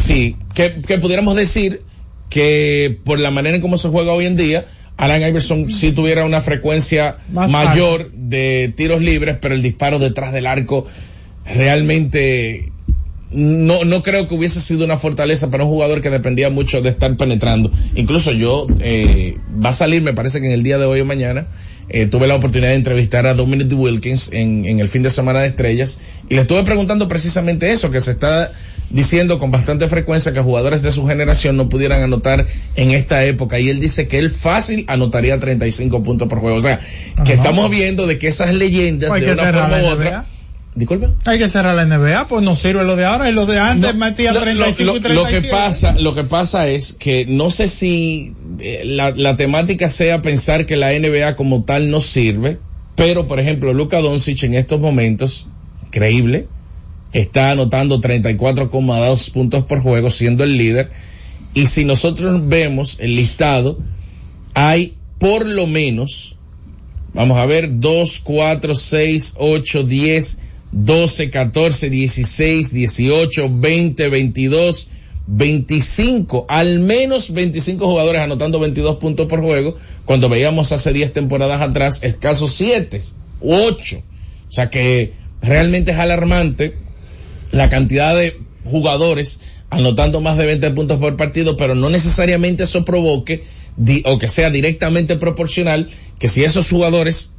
[0.01, 1.83] Sí, que, que pudiéramos decir
[2.29, 4.65] que por la manera en cómo se juega hoy en día,
[4.97, 10.31] Alan Iverson sí tuviera una frecuencia Más mayor de tiros libres, pero el disparo detrás
[10.33, 10.85] del arco
[11.45, 12.71] realmente
[13.31, 16.89] no, no creo que hubiese sido una fortaleza para un jugador que dependía mucho de
[16.89, 17.71] estar penetrando.
[17.95, 21.05] Incluso yo, eh, va a salir, me parece que en el día de hoy o
[21.05, 21.47] mañana,
[21.93, 25.41] eh, tuve la oportunidad de entrevistar a Dominic Wilkins en, en el fin de semana
[25.41, 25.97] de estrellas
[26.29, 28.51] y le estuve preguntando precisamente eso, que se está
[28.89, 33.59] diciendo con bastante frecuencia que jugadores de su generación no pudieran anotar en esta época
[33.59, 36.57] y él dice que él fácil anotaría 35 puntos por juego.
[36.57, 36.79] O sea,
[37.25, 37.33] que Ajá.
[37.33, 40.25] estamos viendo de que esas leyendas Hay de una forma u otra
[40.73, 41.13] Disculpa.
[41.25, 43.93] Hay que cerrar la NBA, pues no sirve lo de ahora y lo de antes
[43.93, 45.13] no, metía lo, 35 lo, y 37.
[45.13, 49.89] Lo que pasa, lo que pasa es que no sé si eh, la, la, temática
[49.89, 52.57] sea pensar que la NBA como tal no sirve,
[52.95, 55.47] pero por ejemplo, Luka Doncic en estos momentos,
[55.87, 56.47] increíble,
[57.11, 60.89] está anotando 34,2 puntos por juego siendo el líder
[61.53, 63.77] y si nosotros vemos el listado,
[64.53, 66.37] hay por lo menos,
[67.13, 70.39] vamos a ver, 2, 4, 6, 8, 10,
[70.71, 74.87] 12, 14, 16, 18, 20, 22,
[75.27, 81.61] 25, al menos 25 jugadores anotando 22 puntos por juego, cuando veíamos hace 10 temporadas
[81.61, 83.01] atrás escasos 7
[83.41, 83.97] u 8.
[83.97, 86.75] O sea que realmente es alarmante
[87.51, 92.83] la cantidad de jugadores anotando más de 20 puntos por partido, pero no necesariamente eso
[92.83, 93.43] provoque
[94.05, 97.31] o que sea directamente proporcional que si esos jugadores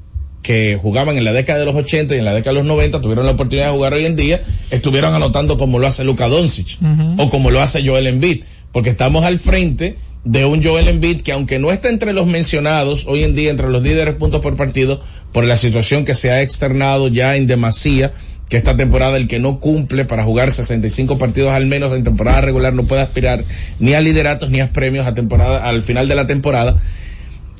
[0.43, 3.01] que jugaban en la década de los 80 y en la década de los 90
[3.01, 6.79] tuvieron la oportunidad de jugar hoy en día, estuvieron anotando como lo hace Luka Doncic
[7.19, 11.33] o como lo hace Joel Embiid, porque estamos al frente de un Joel Embiid que
[11.33, 15.01] aunque no está entre los mencionados hoy en día entre los líderes puntos por partido
[15.33, 18.13] por la situación que se ha externado ya en demasía
[18.49, 22.41] que esta temporada el que no cumple para jugar 65 partidos al menos en temporada
[22.41, 23.43] regular no puede aspirar
[23.81, 26.77] ni a lideratos ni a premios a temporada al final de la temporada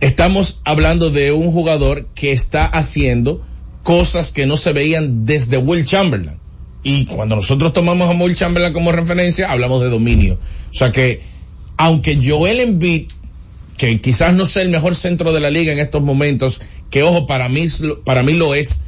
[0.03, 3.41] estamos hablando de un jugador que está haciendo
[3.85, 6.39] cosas que no se veían desde Will Chamberlain.
[6.83, 10.39] Y cuando nosotros tomamos a Will Chamberlain como referencia hablamos de dominio.
[10.71, 11.21] O sea que
[11.77, 13.11] aunque Joel Embiid,
[13.77, 16.61] que quizás no sea el mejor centro de la liga en estos momentos,
[16.91, 17.67] que ojo, para mí,
[18.05, 18.83] para mí lo es,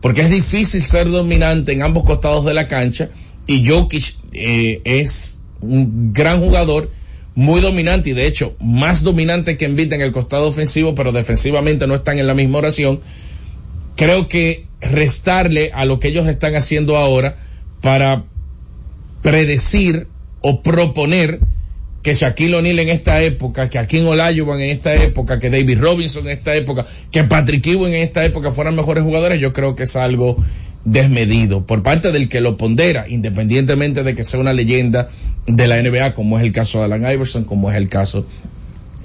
[0.00, 3.10] porque es difícil ser dominante en ambos costados de la cancha,
[3.46, 6.90] y Jokic eh, es un gran jugador,
[7.36, 11.86] muy dominante, y de hecho, más dominante que Embiid en el costado ofensivo, pero defensivamente
[11.86, 13.00] no están en la misma oración.
[13.94, 17.36] Creo que restarle a lo que ellos están haciendo ahora
[17.82, 18.24] para
[19.22, 20.08] predecir
[20.40, 21.40] o proponer
[22.06, 26.24] que Shaquille O'Neal en esta época, que Akin Olajuwon en esta época, que David Robinson
[26.26, 29.82] en esta época, que Patrick Ewing en esta época fueran mejores jugadores, yo creo que
[29.82, 30.36] es algo
[30.84, 35.08] desmedido por parte del que lo pondera, independientemente de que sea una leyenda
[35.48, 38.24] de la NBA, como es el caso de Alan Iverson, como es el caso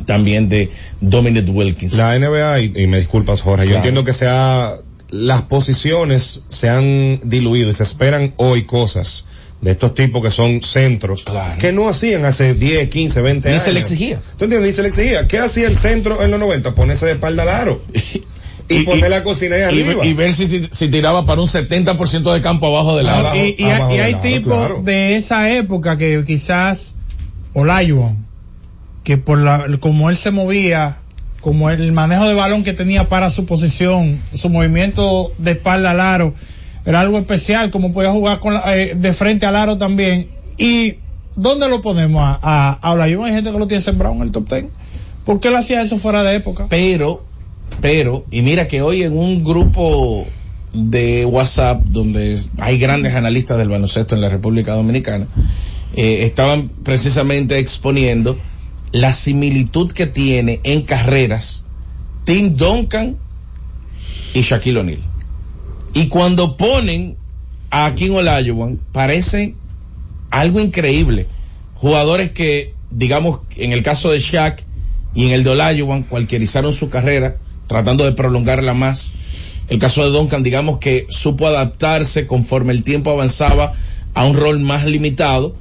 [0.05, 1.95] también de Dominic Wilkins.
[1.95, 4.75] La NBA, y, me disculpas Jorge, yo entiendo que sea,
[5.09, 9.25] las posiciones se han diluido y se esperan hoy cosas
[9.61, 11.23] de estos tipos que son centros,
[11.59, 13.61] que no hacían hace 10, 15, 20 años.
[13.61, 14.21] Ni se le exigía.
[14.37, 14.69] ¿Tú entiendes?
[14.69, 15.27] Ni se le exigía.
[15.27, 16.73] ¿Qué hacía el centro en los 90?
[16.73, 17.81] Ponerse de espalda al aro.
[18.69, 20.05] y, poner la cocina ahí arriba.
[20.05, 23.35] Y, ver si, si, tiraba para un 70% de campo abajo del aro.
[23.35, 26.95] y, y, hay tipos de esa época que quizás
[27.53, 28.25] Olajuwon,
[29.03, 30.97] que por la, como él se movía,
[31.39, 35.99] como el manejo de balón que tenía para su posición, su movimiento de espalda al
[35.99, 36.33] aro,
[36.85, 40.29] era algo especial, como podía jugar con eh, de frente al aro también.
[40.57, 40.95] ¿Y
[41.35, 42.21] dónde lo ponemos?
[42.23, 44.69] A, a, a Hay gente que lo tiene sembrado en el top ten.
[45.25, 46.67] ¿Por qué él hacía eso fuera de época?
[46.69, 47.23] Pero,
[47.79, 50.25] pero, y mira que hoy en un grupo
[50.73, 55.27] de WhatsApp donde hay grandes analistas del baloncesto en la República Dominicana,
[55.95, 58.37] eh, estaban precisamente exponiendo
[58.91, 61.65] la similitud que tiene en carreras
[62.23, 63.17] Tim Duncan
[64.33, 65.10] y Shaquille O'Neal.
[65.93, 67.17] Y cuando ponen
[67.69, 69.55] a Kim Olajuwon, parece
[70.29, 71.27] algo increíble.
[71.75, 74.63] Jugadores que, digamos, en el caso de Shaq
[75.13, 77.35] y en el de Olajuwon, cualquierizaron su carrera,
[77.67, 79.13] tratando de prolongarla más.
[79.67, 83.73] El caso de Duncan, digamos que supo adaptarse conforme el tiempo avanzaba
[84.13, 85.55] a un rol más limitado.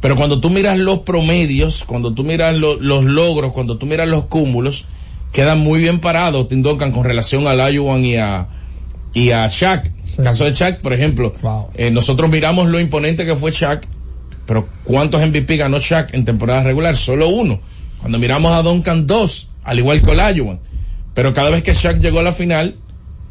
[0.00, 4.24] Pero cuando tú miras los promedios, cuando tú miras los logros, cuando tú miras los
[4.26, 4.86] cúmulos,
[5.32, 8.48] queda muy bien parado Tim Duncan con relación a Olajuwon y a,
[9.12, 9.90] y a Shaq.
[10.22, 11.32] Caso de Shaq, por ejemplo,
[11.74, 13.86] eh, nosotros miramos lo imponente que fue Shaq,
[14.46, 16.96] pero ¿cuántos MVP ganó Shaq en temporada regular?
[16.96, 17.60] Solo uno.
[18.00, 20.60] Cuando miramos a Duncan, dos, al igual que Olajuwon.
[21.14, 22.76] Pero cada vez que Shaq llegó a la final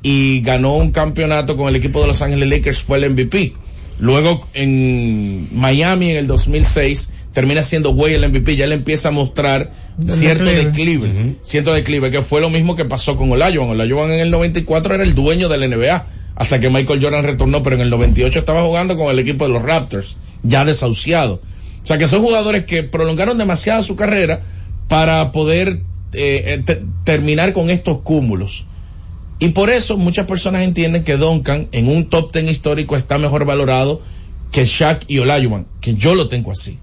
[0.02, 3.54] y ganó un campeonato con el equipo de Los Ángeles Lakers fue el MVP.
[4.00, 9.12] Luego en Miami en el 2006 termina siendo güey el MVP, ya le empieza a
[9.12, 9.72] mostrar
[10.08, 13.70] cierto declive, cierto declive, que fue lo mismo que pasó con Olajuwon.
[13.70, 17.76] Olajuwon en el 94 era el dueño del NBA, hasta que Michael Jordan retornó, pero
[17.76, 21.42] en el 98 estaba jugando con el equipo de los Raptors, ya desahuciado.
[21.82, 24.42] O sea que son jugadores que prolongaron demasiado su carrera
[24.88, 25.82] para poder
[26.14, 28.66] eh, eh, terminar con estos cúmulos.
[29.38, 33.46] Y por eso muchas personas entienden que Duncan en un top ten histórico está mejor
[33.46, 34.02] valorado
[34.52, 36.80] que Shaq y Olajuwon, que yo lo tengo así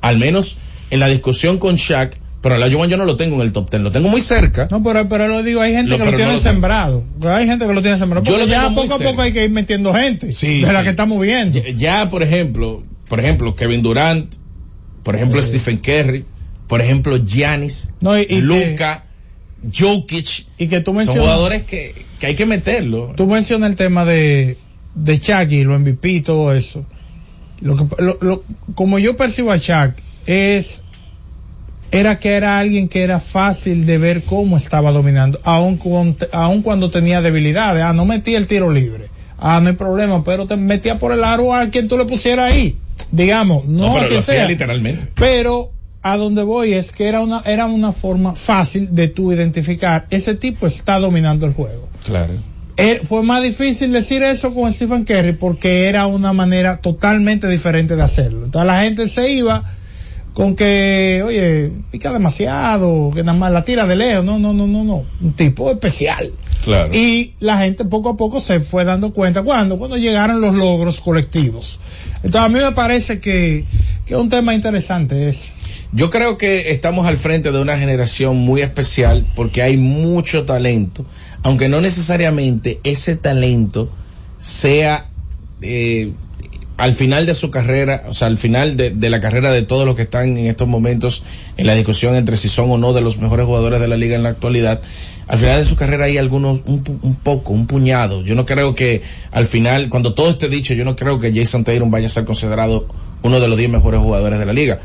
[0.00, 0.58] al menos
[0.90, 3.82] en la discusión con Shaq, pero la yo no lo tengo en el top ten,
[3.82, 4.68] lo tengo muy cerca.
[4.70, 7.04] No, pero, pero lo digo, hay gente que lo tiene sembrado.
[7.24, 8.24] Hay gente que lo tiene sembrado.
[8.24, 10.32] Yo ya poco a poco hay que ir metiendo gente.
[10.32, 11.58] Sí, de la que estamos viendo.
[11.58, 14.34] Ya, por ejemplo, por ejemplo, Kevin Durant,
[15.02, 16.24] por ejemplo, Stephen Curry,
[16.68, 19.04] por ejemplo, Giannis, Luca,
[19.76, 20.46] Jokic.
[20.58, 21.06] Y que tú mencionas.
[21.16, 23.14] Son jugadores que, que hay que meterlo.
[23.16, 24.56] Tú mencionas el tema de,
[24.94, 26.86] de Shaq y lo MVP y todo eso.
[27.60, 28.44] Lo que, lo,
[28.74, 29.96] como yo percibo a Shaq
[30.26, 30.82] es
[31.90, 35.78] era que era alguien que era fácil de ver cómo estaba dominando, aun,
[36.32, 37.82] aun cuando tenía debilidades.
[37.82, 39.08] Ah, no metía el tiro libre.
[39.38, 42.52] Ah, no hay problema, pero te metía por el aro a quien tú le pusieras
[42.52, 42.76] ahí.
[43.12, 44.46] Digamos, no, pero lo sea.
[44.46, 45.08] literalmente.
[45.14, 45.70] Pero
[46.02, 50.34] a donde voy es que era una, era una forma fácil de tú identificar, ese
[50.34, 51.88] tipo está dominando el juego.
[52.04, 52.34] Claro.
[52.80, 57.96] Eh, fue más difícil decir eso con Stephen Curry porque era una manera totalmente diferente
[57.96, 58.44] de hacerlo.
[58.44, 59.64] Entonces la gente se iba
[60.32, 64.24] con que, oye, pica demasiado, que nada más la tira de lejos.
[64.24, 65.04] No, no, no, no, no.
[65.20, 66.32] Un tipo especial.
[66.62, 66.94] Claro.
[66.94, 71.00] Y la gente poco a poco se fue dando cuenta cuando, cuando llegaron los logros
[71.00, 71.80] colectivos.
[72.22, 73.64] Entonces a mí me parece que,
[74.06, 75.52] que es un tema interesante es.
[75.92, 81.06] Yo creo que estamos al frente de una generación muy especial porque hay mucho talento,
[81.42, 83.90] aunque no necesariamente ese talento
[84.38, 85.06] sea
[85.62, 86.12] eh,
[86.76, 89.96] al final de su carrera, o sea, al final de, la carrera de todos los
[89.96, 91.24] que están en estos momentos
[91.56, 94.14] en la discusión entre si son o no de los mejores jugadores de la liga
[94.14, 94.80] en la actualidad,
[95.26, 98.22] al final de su carrera hay algunos, un, un poco, un puñado.
[98.22, 101.64] Yo no creo que al final, cuando todo esté dicho, yo no creo que Jason
[101.64, 102.86] Tatum vaya a ser considerado
[103.22, 104.78] uno de los 10 mejores jugadores de la liga.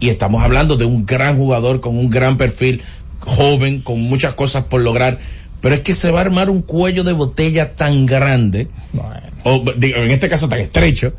[0.00, 2.82] Y estamos hablando de un gran jugador con un gran perfil,
[3.20, 5.18] joven, con muchas cosas por lograr.
[5.60, 9.20] Pero es que se va a armar un cuello de botella tan grande, bueno.
[9.44, 11.14] o digo, en este caso tan estrecho,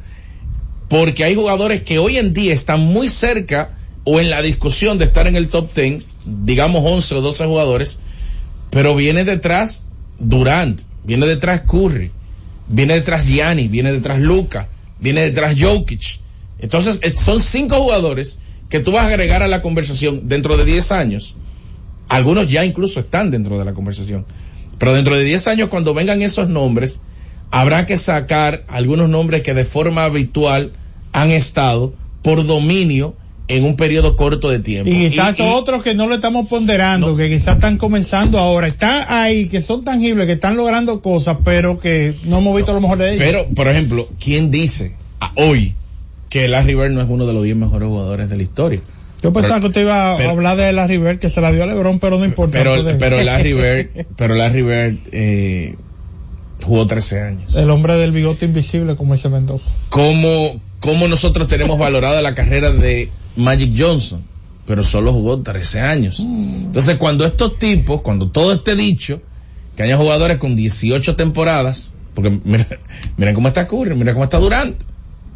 [0.88, 5.05] porque hay jugadores que hoy en día están muy cerca o en la discusión de
[5.05, 7.99] estar en el top 10, digamos 11 o 12 jugadores,
[8.69, 9.84] pero viene detrás
[10.19, 12.11] Durant, viene detrás Curry,
[12.67, 14.69] viene detrás Gianni, viene detrás Luca,
[14.99, 16.19] viene detrás Jokic.
[16.59, 18.39] Entonces, son cinco jugadores
[18.70, 21.36] que tú vas a agregar a la conversación dentro de 10 años.
[22.07, 24.26] Algunos ya incluso están dentro de la conversación.
[24.78, 27.01] Pero dentro de 10 años, cuando vengan esos nombres,
[27.51, 30.72] habrá que sacar algunos nombres que de forma habitual
[31.11, 33.15] han estado por dominio
[33.47, 34.89] en un periodo corto de tiempo.
[34.89, 38.38] Y quizás y, y, otros que no lo estamos ponderando, no, que quizás están comenzando
[38.38, 42.74] ahora, están ahí, que son tangibles, que están logrando cosas, pero que no hemos visto
[42.74, 43.24] lo mejor de ellos.
[43.26, 44.95] Pero, por ejemplo, ¿quién dice
[45.36, 45.74] hoy
[46.30, 48.82] que Larry Bird no es uno de los 10 mejores jugadores de la historia?
[49.21, 51.51] Yo pensaba pero, que usted iba a pero, hablar de Larry Bird, que se la
[51.51, 52.57] dio a LeBron, pero no importa.
[52.57, 55.75] Pero, pero Larry Bird, pero Larry Bird, eh,
[56.63, 57.55] jugó 13 años.
[57.55, 59.69] El hombre del bigote invisible, como dice Mendoza.
[59.89, 64.21] ¿Cómo, cómo nosotros tenemos valorada la carrera de Magic Johnson?
[64.65, 66.19] Pero solo jugó 13 años.
[66.21, 66.65] Mm.
[66.67, 69.21] Entonces, cuando estos tipos, cuando todo esté dicho,
[69.75, 72.67] que haya jugadores con 18 temporadas, porque mira,
[73.17, 74.84] miren cómo está Curry, miren cómo está Durant,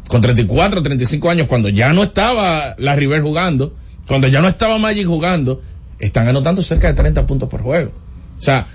[0.08, 3.74] con 34, 35 años, cuando ya no estaba la River jugando,
[4.06, 5.62] cuando ya no estaba Magic jugando,
[5.98, 7.92] están anotando cerca de 30 puntos por juego.
[8.38, 8.66] O sea,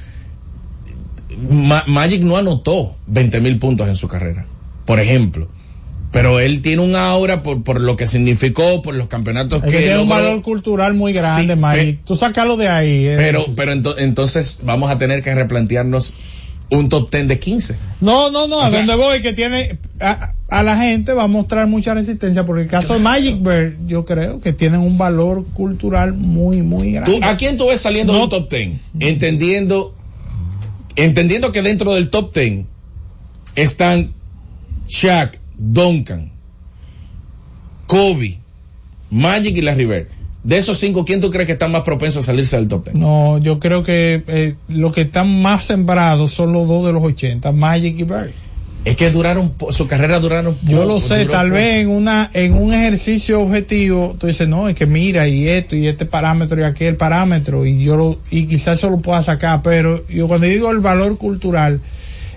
[1.50, 4.46] Ma Magic no anotó 20 mil puntos en su carrera,
[4.86, 5.48] por ejemplo.
[6.12, 9.78] Pero él tiene un aura por, por lo que significó, por los campeonatos es que,
[9.78, 12.00] que tiene un valor cultural muy grande, sí, Magic.
[12.04, 13.06] Tú sácalo de ahí.
[13.06, 13.14] Eh.
[13.16, 16.16] Pero, pero ento entonces vamos a tener que replantearnos
[16.72, 17.76] un top 10 de 15.
[18.02, 21.68] No, no, no, a donde voy que tiene a, a, la gente va a mostrar
[21.68, 26.14] mucha resistencia porque el caso de Magic Bird yo creo que tienen un valor cultural
[26.14, 27.20] muy muy grande.
[27.20, 28.80] ¿Tú, ¿A quién tú ves saliendo no, del top 10?
[29.00, 29.96] Entendiendo
[30.96, 32.66] entendiendo que dentro del top 10
[33.56, 34.14] están
[34.88, 36.32] Shaq, Duncan,
[37.88, 38.40] Kobe,
[39.10, 40.08] Magic y Larry Bird.
[40.44, 43.00] De esos cinco, ¿quién tú crees que están más propensos a salirse del top 10?
[43.00, 47.04] No, yo creo que eh, los que están más sembrados son los dos de los
[47.04, 48.32] 80, Magic y Bird.
[48.86, 50.72] Es que duraron, su carrera duraron poco.
[50.72, 51.56] Yo lo sé, tal poco.
[51.56, 55.76] vez en una, en un ejercicio objetivo, tú dices, no, es que mira, y esto,
[55.76, 59.62] y este parámetro, y aquel parámetro, y yo lo, y quizás eso lo pueda sacar,
[59.62, 61.82] pero yo cuando digo el valor cultural,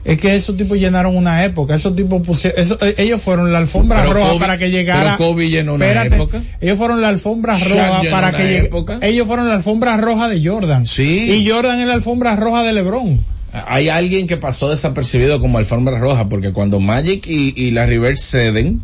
[0.04, 4.02] es que esos tipos llenaron una época, esos tipos pusieron, eso, ellos fueron la alfombra
[4.02, 5.16] pero roja Kobe, para que llegara.
[5.16, 6.42] Pero Kobe llenó una espérate, época.
[6.60, 8.98] Ellos fueron la alfombra roja para que llegara.
[9.06, 10.84] Ellos fueron la alfombra roja de Jordan.
[10.84, 11.32] Sí.
[11.32, 13.20] Y Jordan es la alfombra roja de LeBron
[13.52, 18.18] hay alguien que pasó desapercibido como alfombra roja, porque cuando Magic y, y la River
[18.18, 18.80] ceden,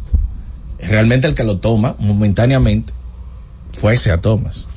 [0.78, 2.92] realmente el que lo toma momentáneamente
[3.72, 4.68] fue ese Thomas.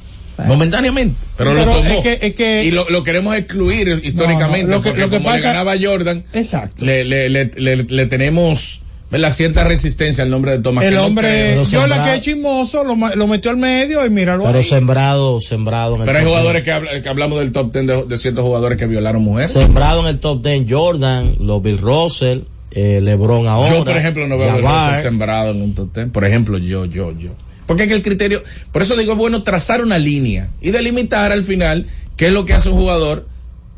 [0.47, 1.89] Momentáneamente, pero, pero, lo tomó.
[1.89, 5.01] Es que, es que, y lo, lo, queremos excluir históricamente, no, no, lo que, porque
[5.01, 6.85] lo que como pasa, le ganaba Jordan, exacto.
[6.85, 8.81] Le, le, le, le tenemos
[9.19, 10.85] la cierta resistencia al nombre de Thomas.
[10.85, 14.45] El hombre, no yo la que es chismoso, lo, lo, metió al medio y míralo
[14.45, 14.63] Pero ahí.
[14.63, 15.99] sembrado, sembrado.
[16.03, 18.87] Pero hay jugadores que, habla, que, hablamos del top ten de, de, ciertos jugadores que
[18.87, 19.51] violaron mujeres.
[19.51, 23.69] Sembrado en el top ten Jordan, los Bill Russell, eh, LeBron ahora.
[23.69, 26.11] Yo, por ejemplo, no veo a Bill Russell sembrado en un top ten.
[26.11, 27.31] Por ejemplo, yo, yo, yo.
[27.71, 28.43] Porque es que el criterio,
[28.73, 32.43] por eso digo, es bueno trazar una línea y delimitar al final qué es lo
[32.43, 33.29] que hace un jugador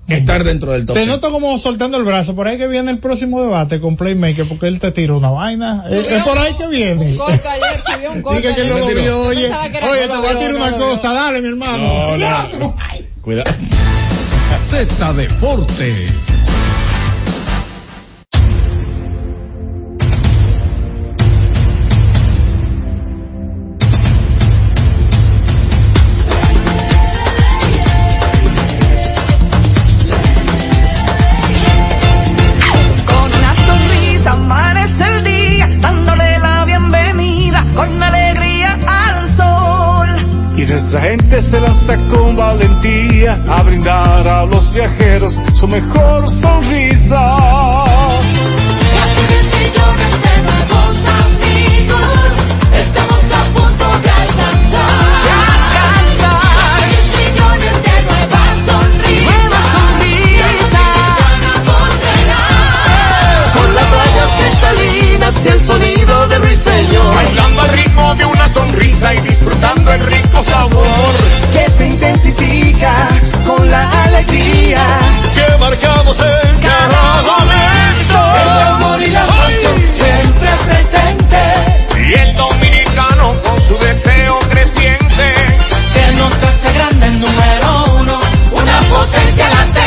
[0.07, 0.95] estar dentro del top.
[0.95, 4.47] Te noto como soltando el brazo, por ahí que viene el próximo debate con Playmaker,
[4.47, 5.83] porque él te tiró una vaina.
[5.87, 7.05] Es, es, por ahí que viene.
[7.05, 8.41] Un corte ayer, subió un corte.
[8.47, 11.49] Dice que no lo vio, oye, oye, te voy a tirar una cosa, dale mi
[11.49, 12.17] hermano.
[12.17, 12.75] No, no.
[13.21, 13.51] Cuidado.
[14.57, 16.09] Z Deportes.
[41.03, 47.35] gente se lanza con valentía a brindar a los viajeros su mejor sonrisa.
[48.95, 52.31] Casi 10 millones de nuevos amigos,
[52.83, 54.95] estamos a punto de alcanzar.
[55.25, 56.79] De alcanzar.
[56.87, 59.27] 10 millones de nuevas sonrisas.
[59.27, 60.89] Nuevas sonrisas.
[63.55, 67.15] Con las rayas cristalinas y el sonido de ruiseñor.
[67.15, 70.72] Bailando al ritmo de una sonrisa y disfrutando el rico sabor
[73.45, 74.79] con la alegría.
[75.35, 78.17] Que marcamos en cada momento.
[78.41, 81.41] El amor y la pasión siempre presente,
[82.09, 85.33] Y el dominicano con su deseo creciente.
[85.93, 88.19] que nos hace grande el número uno,
[88.51, 89.83] una potencia latente.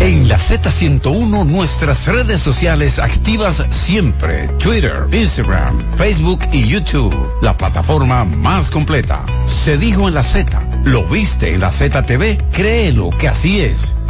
[0.00, 4.48] En la Z101 nuestras redes sociales activas siempre.
[4.58, 7.14] Twitter, Instagram, Facebook y YouTube.
[7.42, 9.24] La plataforma más completa.
[9.66, 10.62] Se dijo en la Z.
[10.84, 12.36] ¿Lo viste en la ZTV?
[12.52, 13.95] Créelo que así es.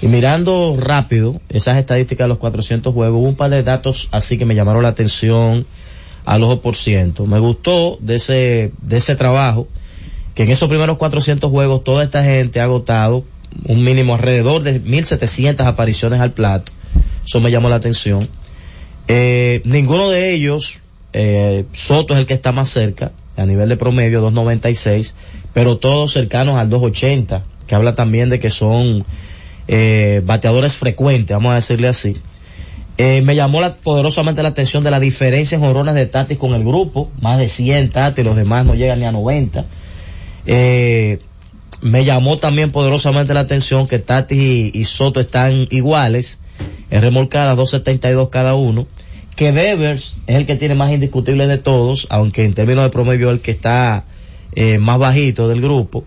[0.03, 4.37] Y mirando rápido esas estadísticas de los 400 juegos, hubo un par de datos así
[4.37, 5.65] que me llamaron la atención
[6.27, 7.25] al ojo por ciento.
[7.25, 9.69] Me gustó de ese, de ese trabajo,
[10.35, 13.25] que en esos primeros 400 juegos toda esta gente ha agotado
[13.65, 16.73] un mínimo alrededor de 1700 apariciones al plato.
[17.25, 18.29] Eso me llamó la atención.
[19.09, 20.81] Eh, ninguno de ellos,
[21.13, 25.13] eh, Soto es el que está más cerca, a nivel de promedio 2.96,
[25.53, 29.05] pero todos cercanos al 2.80, que habla también de que son
[29.69, 32.17] eh, bateadores frecuentes, vamos a decirle así.
[32.99, 36.65] Eh, me llamó la- poderosamente la atención de la diferencia en de Tatis con el
[36.65, 39.67] grupo, más de 100 Tatis, los demás no llegan ni a 90.
[40.47, 41.19] Eh,
[41.83, 46.39] me llamó también poderosamente la atención que Tatis y, y Soto están iguales,
[46.91, 48.87] en remolcadas 2.72 cada uno,
[49.37, 53.31] que Devers es el que tiene más indiscutible de todos, aunque en términos de promedio
[53.31, 54.05] el que está
[54.55, 56.05] eh, más bajito del grupo,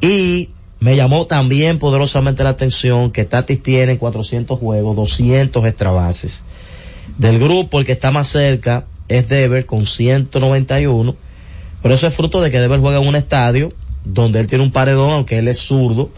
[0.00, 5.90] y me llamó también poderosamente la atención que Tatis tiene en 400 juegos, 200 extra
[5.90, 6.42] bases.
[7.16, 11.16] Del grupo, el que está más cerca es Devers con 191,
[11.82, 13.70] pero eso es fruto de que Devers juega en un estadio
[14.04, 16.10] donde él tiene un paredón, aunque él es zurdo,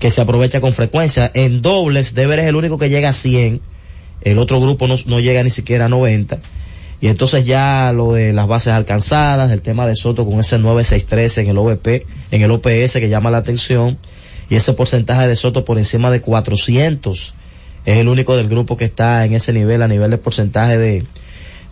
[0.00, 1.30] que se aprovecha con frecuencia.
[1.34, 3.60] En dobles, Devers es el único que llega a 100,
[4.24, 6.38] el otro grupo no, no llega ni siquiera a 90.
[7.00, 11.42] Y entonces ya lo de las bases alcanzadas, el tema de Soto con ese 9613
[11.42, 13.98] en el OVP, en el OPS que llama la atención,
[14.48, 17.34] y ese porcentaje de Soto por encima de 400.
[17.84, 21.04] Es el único del grupo que está en ese nivel, a nivel de porcentaje de,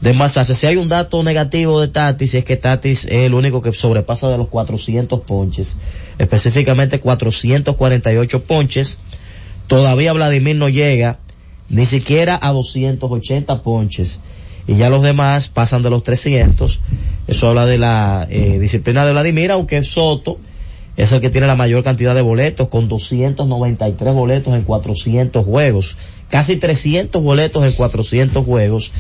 [0.03, 0.55] de envasarse.
[0.55, 4.29] Si hay un dato negativo de Tatis, es que Tatis es el único que sobrepasa
[4.29, 5.77] de los 400 ponches.
[6.19, 8.99] Específicamente 448 ponches.
[9.67, 11.19] Todavía Vladimir no llega
[11.73, 14.21] ni siquiera a 280 ponches.
[14.69, 16.81] Y ya los demás pasan de los 300.
[17.27, 20.39] Eso habla de la eh, disciplina de Vladimir, aunque Soto
[20.97, 25.97] es el que tiene la mayor cantidad de boletos, con 293 boletos en 400 juegos.
[26.29, 28.93] Casi 300 boletos en 400 juegos.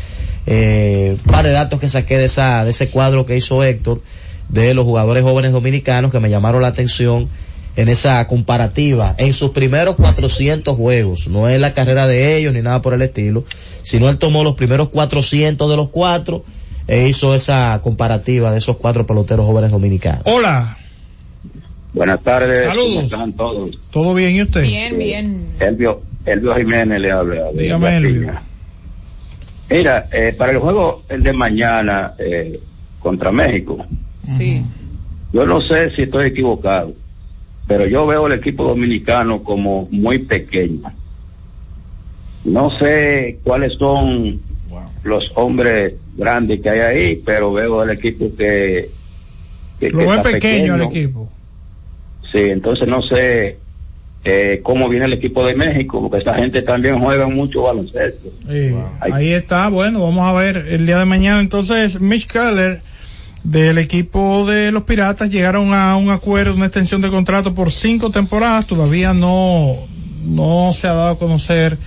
[0.46, 4.02] Eh, un par de datos que saqué de, esa, de ese cuadro que hizo Héctor
[4.48, 7.28] de los jugadores jóvenes dominicanos que me llamaron la atención
[7.76, 11.28] en esa comparativa en sus primeros 400 juegos.
[11.28, 13.44] No es la carrera de ellos ni nada por el estilo,
[13.82, 16.44] sino él tomó los primeros 400 de los cuatro
[16.86, 20.22] e hizo esa comparativa de esos cuatro peloteros jóvenes dominicanos.
[20.26, 20.76] Hola.
[21.94, 22.64] Buenas tardes.
[22.64, 22.88] Saludos.
[22.94, 23.70] ¿Cómo están todos?
[23.90, 24.62] ¿Todo bien y usted?
[24.62, 25.46] Bien, bien.
[25.60, 27.50] Elvio, Elvio Jiménez le habla.
[27.52, 28.32] de Dígame, Elvio.
[29.70, 32.60] Mira, eh, para el juego el de mañana eh,
[32.98, 33.78] contra México,
[34.24, 34.62] Sí.
[35.32, 36.92] yo no sé si estoy equivocado,
[37.66, 40.92] pero yo veo el equipo dominicano como muy pequeño.
[42.44, 44.40] No sé cuáles son
[45.04, 48.90] los hombres grandes que hay ahí, pero veo el equipo que,
[49.78, 51.30] que, que Lo está pequeño el equipo.
[52.32, 53.58] Sí, entonces no sé
[54.24, 58.30] eh, cómo viene el equipo de México, porque esta gente también juega mucho baloncesto.
[58.48, 61.40] Sí, Ahí está, bueno, vamos a ver el día de mañana.
[61.40, 62.82] Entonces, Mitch Keller
[63.44, 68.10] del equipo de los Piratas llegaron a un acuerdo, una extensión de contrato por cinco
[68.10, 68.66] temporadas.
[68.66, 69.76] Todavía no,
[70.24, 71.78] no se ha dado a conocer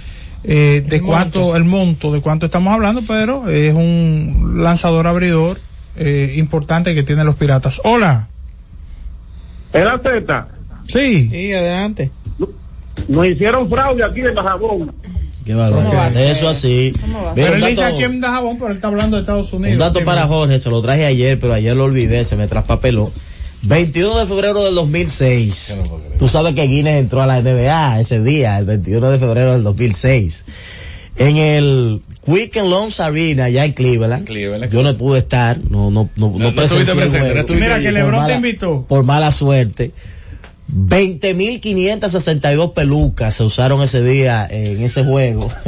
[0.43, 5.59] eh, de cuánto, el monto, de cuánto estamos hablando, pero es un lanzador abridor
[5.95, 7.81] eh, importante que tienen los Piratas.
[7.83, 8.27] Hola.
[9.73, 10.47] Era Z.
[10.87, 11.29] Sí.
[11.29, 12.11] Sí, adelante.
[13.07, 14.93] Nos hicieron fraude aquí de Bajabón.
[15.45, 16.31] Qué.
[16.31, 16.93] Eso así.
[17.05, 19.73] Mira, Pero él dice dato- aquí en Dajabón, pero él está hablando de Estados Unidos.
[19.73, 23.11] Un dato para Jorge, se lo traje ayer, pero ayer lo olvidé, se me traspapeló.
[23.61, 25.81] 21 de febrero del 2006.
[26.19, 29.63] Tú sabes que Guinness entró a la NBA ese día, el 21 de febrero del
[29.63, 30.45] 2006.
[31.17, 34.25] En el Quicken Loans Arena, allá en Cleveland.
[34.69, 38.33] Yo no pude estar, no, no, no, no, no presente, no Mira, que Lebron te
[38.35, 38.85] invitó.
[38.87, 39.91] Por mala suerte.
[40.75, 45.49] 20.562 pelucas se usaron ese día en ese juego.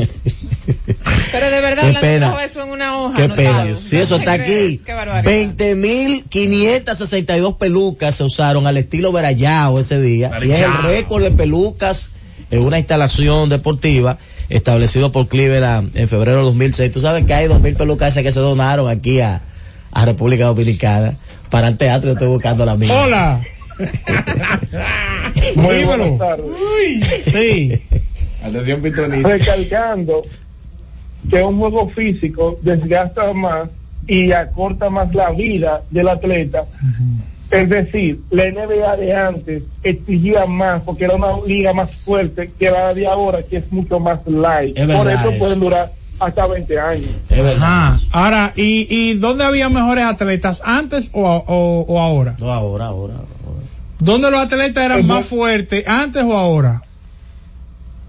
[1.31, 3.15] Pero de verdad, Qué hablando eso en una hoja.
[3.15, 3.73] Qué pena.
[3.77, 4.79] Si No eso está aquí.
[4.79, 5.55] crees, barbaridad.
[5.55, 10.29] 20.562 pelucas se usaron al estilo Verallao ese día.
[10.43, 12.11] Y es el récord de pelucas
[12.51, 14.17] en una instalación deportiva
[14.49, 16.91] establecido por Cleveland en febrero de 2006.
[16.91, 19.41] Tú sabes que hay 2.000 pelucas esas que se donaron aquí a,
[19.91, 21.15] a República Dominicana
[21.49, 22.09] para el teatro.
[22.09, 22.93] Yo estoy buscando la mía.
[22.93, 23.39] Hola.
[25.55, 26.55] Muy buenas tardes.
[27.25, 27.81] Sí.
[28.43, 29.29] Atención, Pitoniza.
[29.29, 30.21] Recalcando
[31.29, 33.69] que un juego físico desgasta más
[34.07, 36.63] y acorta más la vida del atleta.
[37.49, 42.69] Es decir, la NBA de antes exigía más porque era una liga más fuerte que
[42.69, 44.77] la de ahora, que es mucho más light.
[44.77, 45.39] Es Por eso eso.
[45.39, 47.09] pueden durar hasta 20 años.
[47.29, 47.95] Es verdad.
[48.11, 50.61] Ahora, ¿y, ¿y dónde había mejores atletas?
[50.65, 52.35] ¿Antes o, o, o ahora?
[52.39, 53.13] No, ahora, ahora.
[53.99, 55.87] ¿Dónde los atletas eran más fuertes?
[55.87, 56.81] ¿Antes o ahora?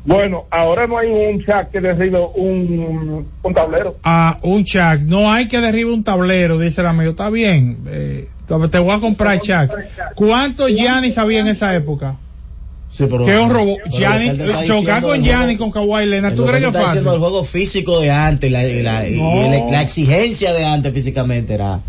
[0.04, 3.96] Bueno, ahora no hay un chat que derribe un, un tablero.
[4.04, 5.00] A un Chuck.
[5.04, 7.10] No hay que derribar un tablero, dice el amigo.
[7.10, 7.78] Está bien.
[7.88, 8.28] Eh,
[8.70, 9.70] te voy a comprar Chuck.
[10.14, 12.16] ¿Cuántos Giannis había en esa época?
[12.90, 13.76] Sí, pero, Que un robot.
[14.64, 16.34] chocar con juego- con Kawhi Leonard.
[16.34, 17.18] ¿Tú crees que es diciendo el fácil?
[17.20, 19.42] juego físico de antes la, y la, y No.
[19.50, 21.80] la- la exigencia de antes físicamente era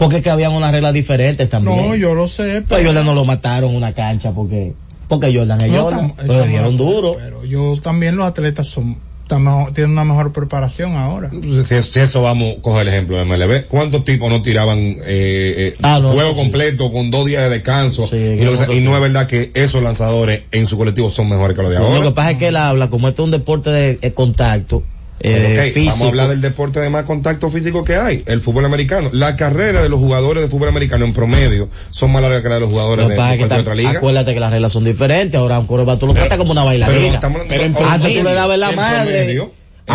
[0.00, 1.76] porque es que habían unas reglas diferentes también.
[1.76, 2.62] No, yo lo sé.
[2.66, 4.72] Pues Jordan no lo mataron en una cancha porque
[5.06, 7.16] porque Jordan es No, Jordan, tam- pero.
[7.18, 11.30] Pero yo también los atletas son, están mejor- tienen una mejor preparación ahora.
[11.64, 13.66] Si, si eso vamos, coge el ejemplo de MLB.
[13.68, 16.36] ¿Cuántos tipos no tiraban eh, eh, Ah, no, juego sí.
[16.36, 18.06] completo con dos días de descanso?
[18.06, 20.78] Sí, y, lo que no, sea, y no es verdad que esos lanzadores en su
[20.78, 22.04] colectivo son mejores que los de Lo ahora.
[22.06, 24.82] que pasa es que él habla, como esto es un deporte de, contacto,
[25.22, 25.84] eh, Pero, ok, físico.
[25.90, 29.10] Vamos a hablar del deporte de más contacto físico que hay, el fútbol americano.
[29.12, 32.54] La carrera de los jugadores de fútbol americano en promedio son más largas que la
[32.54, 33.90] de los jugadores de, de que otra liga.
[33.90, 35.38] acuérdate que las reglas son diferentes.
[35.38, 37.14] Ahora un coreback tú lo tratas como una Pero bailarina.
[37.14, 39.10] estamos hablando- Pero en antes tú le dabas la en madre.
[39.18, 39.52] promedio,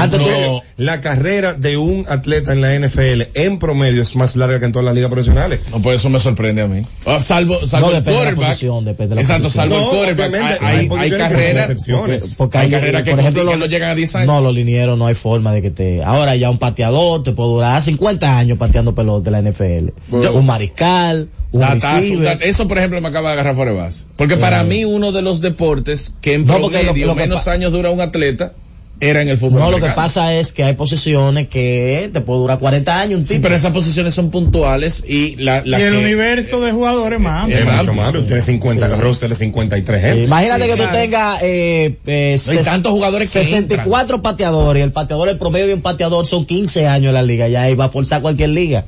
[0.10, 4.66] promedio, la carrera de un atleta en la NFL en promedio es más larga que
[4.66, 5.60] en todas las ligas profesionales.
[5.72, 6.86] No, pues eso me sorprende a mí.
[7.06, 8.48] Ah, salvo, salvo No, el depende de la quarterback.
[8.50, 10.62] posición, depende de la Exacto, salvo No, el quarterback.
[10.62, 11.70] Hay, hay carreras.
[11.70, 12.22] excepciones.
[12.24, 14.28] Porque, porque Hay hay, carreras que por ejemplo, los- no llegan a 10 años.
[14.28, 16.04] No, los linieros no hay forma de que te.
[16.04, 19.92] Ahora ya un pateador te puede durar 50 años pateando pelota de la NFL.
[20.12, 22.06] Un mariscal, un Datazo,
[22.42, 24.06] eso, por ejemplo, me acaba de agarrar fuera de base.
[24.18, 27.72] Porque para mí, uno de los deportes que en lo- promedio lo que menos años
[27.72, 28.54] dura un atleta
[29.02, 29.60] era en el fútbol.
[29.60, 33.20] No, lo que pasa es que hay posiciones que te puede durar 40 años.
[33.20, 36.72] Un Sí, pero esas posiciones son puntuales y la, la y el que- universo de
[36.72, 37.50] jugadores más.
[37.50, 39.28] Es Es más mucho más, tiene 50, Sí.
[39.28, 40.24] de 53 Sí, gente.
[40.24, 40.92] Imagínate Sí, que claro.
[40.92, 44.84] tú tengas eh, eh, No hay tantos jugadores que 64 pateadores.
[44.84, 47.48] El pateador, el promedio de un pateador son 15 años en la liga.
[47.50, 48.86] Ya ahí va a forzar cualquier liga.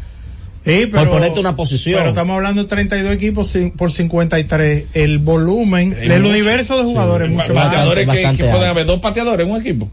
[0.68, 1.97] Sí, por ponerte una posición.
[1.99, 4.86] Pero estamos hablando de 32 equipos por 53.
[4.93, 6.30] El volumen, el mucho.
[6.30, 9.53] universo de jugadores es mucho más Bateadores que, bastante que pueden haber dos pateadores en
[9.53, 9.89] un equipo.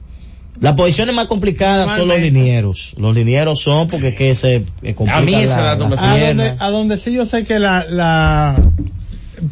[0.61, 2.95] Las posiciones más complicadas son los linieros.
[2.97, 5.97] Los linieros son porque es que se eh, complican A mí ese la- dato me
[5.97, 8.61] las a donde, a donde sí yo sé que la, la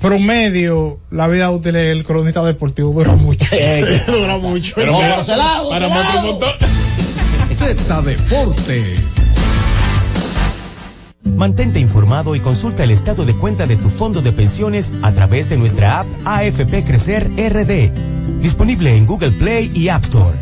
[0.00, 3.44] promedio, la vida útil del cronista deportivo dura mucho.
[4.06, 4.72] Dura mucho.
[4.76, 6.22] Pero para ese lado, Para otro lado.
[6.32, 6.50] montón.
[7.52, 8.98] Z Deportes.
[11.42, 15.48] Mantente informado y consulta el estado de cuenta de tu fondo de pensiones a través
[15.48, 17.90] de nuestra app AFP Crecer RD,
[18.40, 20.38] disponible en Google Play y App Store.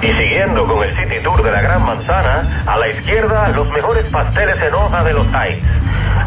[0.00, 4.04] Y siguiendo con el City Tour de la Gran Manzana, a la izquierda los mejores
[4.04, 5.64] pasteles en hoja de los Heights.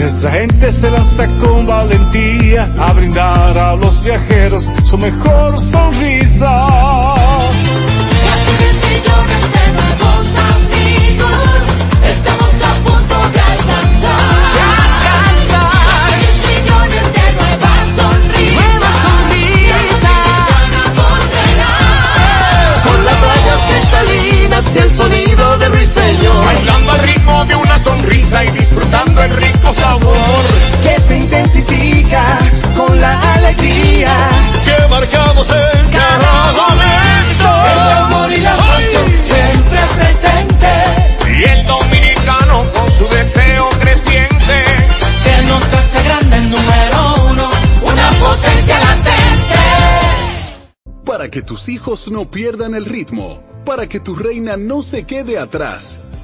[0.00, 6.68] Nuestra gente se lanza con valentía a brindar a los viajeros su mejor sonrisa.
[8.88, 11.36] millones de nuevos amigos,
[12.08, 14.40] estamos a punto de alcanzar.
[16.48, 18.54] millones de nuevas sonrisas.
[18.56, 20.20] Nuevas sonrisas.
[22.84, 26.44] Con las rayas cristalinas y el sonido de ruiseñor.
[26.46, 30.44] Bailando al ritmo de una sonrisa y disfrutando el rico sabor.
[30.82, 32.24] Que se intensifica
[32.76, 34.12] con la alegría.
[34.64, 37.48] Que marcamos en cada momento.
[37.72, 40.72] El amor y la pasión siempre presente.
[41.38, 44.64] Y el dominicano con su deseo creciente.
[45.24, 47.50] Que nos hace grande el número uno,
[47.82, 49.10] una potencia latente.
[51.04, 55.38] Para que tus hijos no pierdan el ritmo, para que tu reina no se quede
[55.38, 55.98] atrás,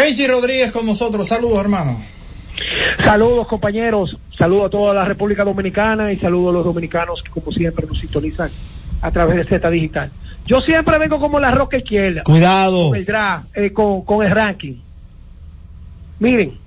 [0.00, 1.28] Tenchi Rodríguez con nosotros.
[1.28, 1.98] Saludos, hermano.
[3.04, 7.52] Saludos compañeros, saludos a toda la República Dominicana y saludos a los dominicanos que como
[7.52, 8.50] siempre nos sintonizan
[9.02, 10.10] a través de Z Digital.
[10.46, 12.22] Yo siempre vengo como la roca izquierda.
[12.24, 12.88] Cuidado.
[12.88, 14.76] Con el draft, eh, con, con el ranking.
[16.18, 16.58] Miren,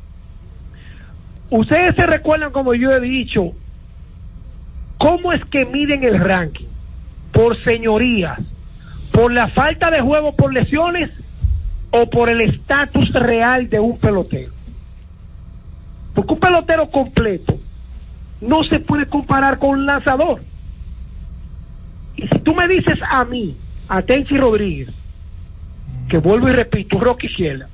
[1.50, 3.52] ustedes se recuerdan como yo he dicho,
[5.00, 6.68] cómo es que miden el ranking.
[7.32, 8.40] Por señorías,
[9.12, 11.10] por la falta de juego por lesiones
[11.96, 14.52] o por el estatus real de un pelotero.
[16.16, 17.60] Porque un pelotero completo
[18.42, 20.42] no se puede comparar con un lanzador.
[22.16, 23.56] Y si tú me dices a mí,
[23.88, 24.90] a Tenchi Rodríguez,
[26.10, 27.68] que vuelvo y repito, Rocky Ciela,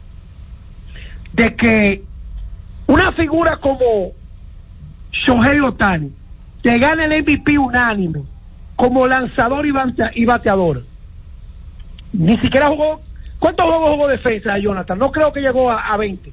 [1.31, 2.03] de que
[2.87, 4.11] una figura como
[5.13, 6.11] Shohei Otani
[6.61, 8.19] te gana el MVP unánime
[8.75, 10.83] como lanzador y bateador.
[12.11, 12.99] Ni siquiera jugó.
[13.39, 14.99] ¿Cuántos juegos jugó defensa, Jonathan?
[14.99, 16.31] No creo que llegó a, a 20.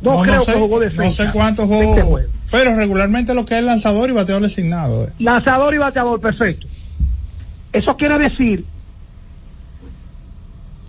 [0.00, 1.04] No, creo sé, que jugó defensa.
[1.04, 2.08] No sé cuántos 20 juegos.
[2.08, 2.30] juegos.
[2.50, 5.04] Pero regularmente lo que es lanzador y bateador designado.
[5.06, 5.12] eh.
[5.18, 6.66] Lanzador y bateador, perfecto.
[7.72, 8.64] Eso quiere decir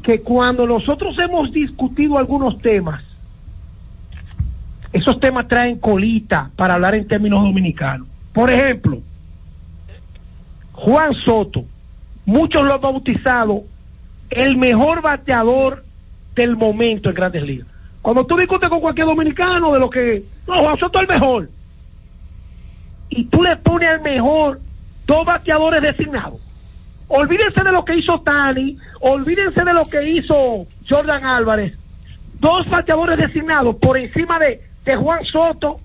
[0.03, 3.03] que cuando nosotros hemos discutido algunos temas,
[4.91, 8.07] esos temas traen colita para hablar en términos dominicanos.
[8.33, 8.99] Por ejemplo,
[10.73, 11.63] Juan Soto,
[12.25, 13.63] muchos lo han bautizado
[14.29, 15.83] el mejor bateador
[16.35, 17.67] del momento en Grandes Ligas.
[18.01, 21.49] Cuando tú discutes con cualquier dominicano de lo que, no, Juan Soto es el mejor,
[23.09, 24.59] y tú le pones al mejor
[25.05, 26.41] dos bateadores designados.
[27.07, 31.77] Olvídense de lo que hizo Tani, olvídense de lo que hizo Jordan Álvarez.
[32.39, 35.79] Dos bateadores designados por encima de, de Juan Soto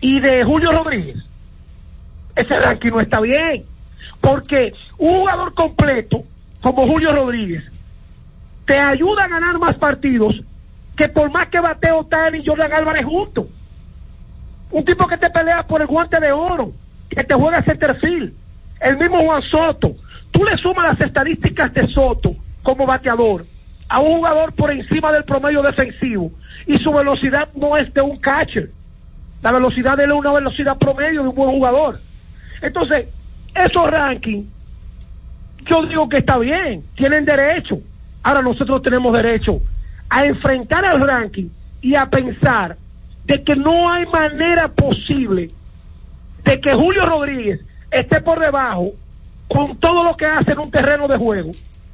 [0.00, 1.16] y de Julio Rodríguez.
[2.36, 3.64] Ese ranking no está bien.
[4.20, 6.22] Porque un jugador completo
[6.62, 7.64] como Julio Rodríguez
[8.64, 10.40] te ayuda a ganar más partidos
[10.96, 13.46] que por más que bateo Tani y Jordan Álvarez juntos.
[14.70, 16.72] Un tipo que te pelea por el guante de oro,
[17.10, 18.32] que te juega centerfield.
[18.80, 19.94] El mismo Juan Soto.
[20.30, 22.30] Tú le sumas las estadísticas de Soto
[22.62, 23.44] como bateador
[23.88, 26.30] a un jugador por encima del promedio defensivo
[26.66, 28.70] y su velocidad no es de un catcher.
[29.42, 31.98] La velocidad de él es una velocidad promedio de un buen jugador.
[32.62, 33.08] Entonces,
[33.54, 34.46] esos rankings,
[35.64, 37.78] yo digo que está bien, tienen derecho.
[38.22, 39.60] Ahora nosotros tenemos derecho
[40.08, 41.48] a enfrentar al ranking
[41.80, 42.76] y a pensar
[43.24, 45.48] de que no hay manera posible
[46.44, 47.60] de que Julio Rodríguez
[47.90, 48.88] esté por debajo
[49.48, 51.50] con todo lo que hace en un terreno de juego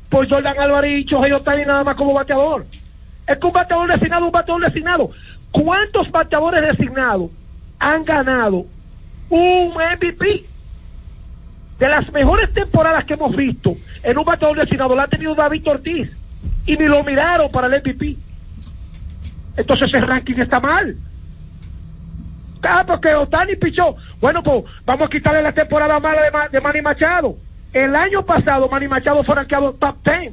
[0.08, 2.64] por Jordan Álvarez y Chohei Otani nada más como bateador.
[3.26, 5.10] Es que un bateador designado, un bateador designado.
[5.50, 7.30] ¿Cuántos bateadores designados
[7.78, 8.64] han ganado
[9.28, 10.44] un MVP?
[11.78, 15.68] De las mejores temporadas que hemos visto en un bateador designado la ha tenido David
[15.68, 16.10] Ortiz
[16.66, 18.16] y ni lo miraron para el MVP.
[19.56, 20.96] Entonces ese ranking está mal.
[22.62, 23.96] Ah, porque Otani pichó.
[24.20, 27.36] Bueno, pues vamos a quitarle la temporada mala de, de Manny Machado.
[27.72, 30.32] El año pasado Manny Machado fue rankeado top 10.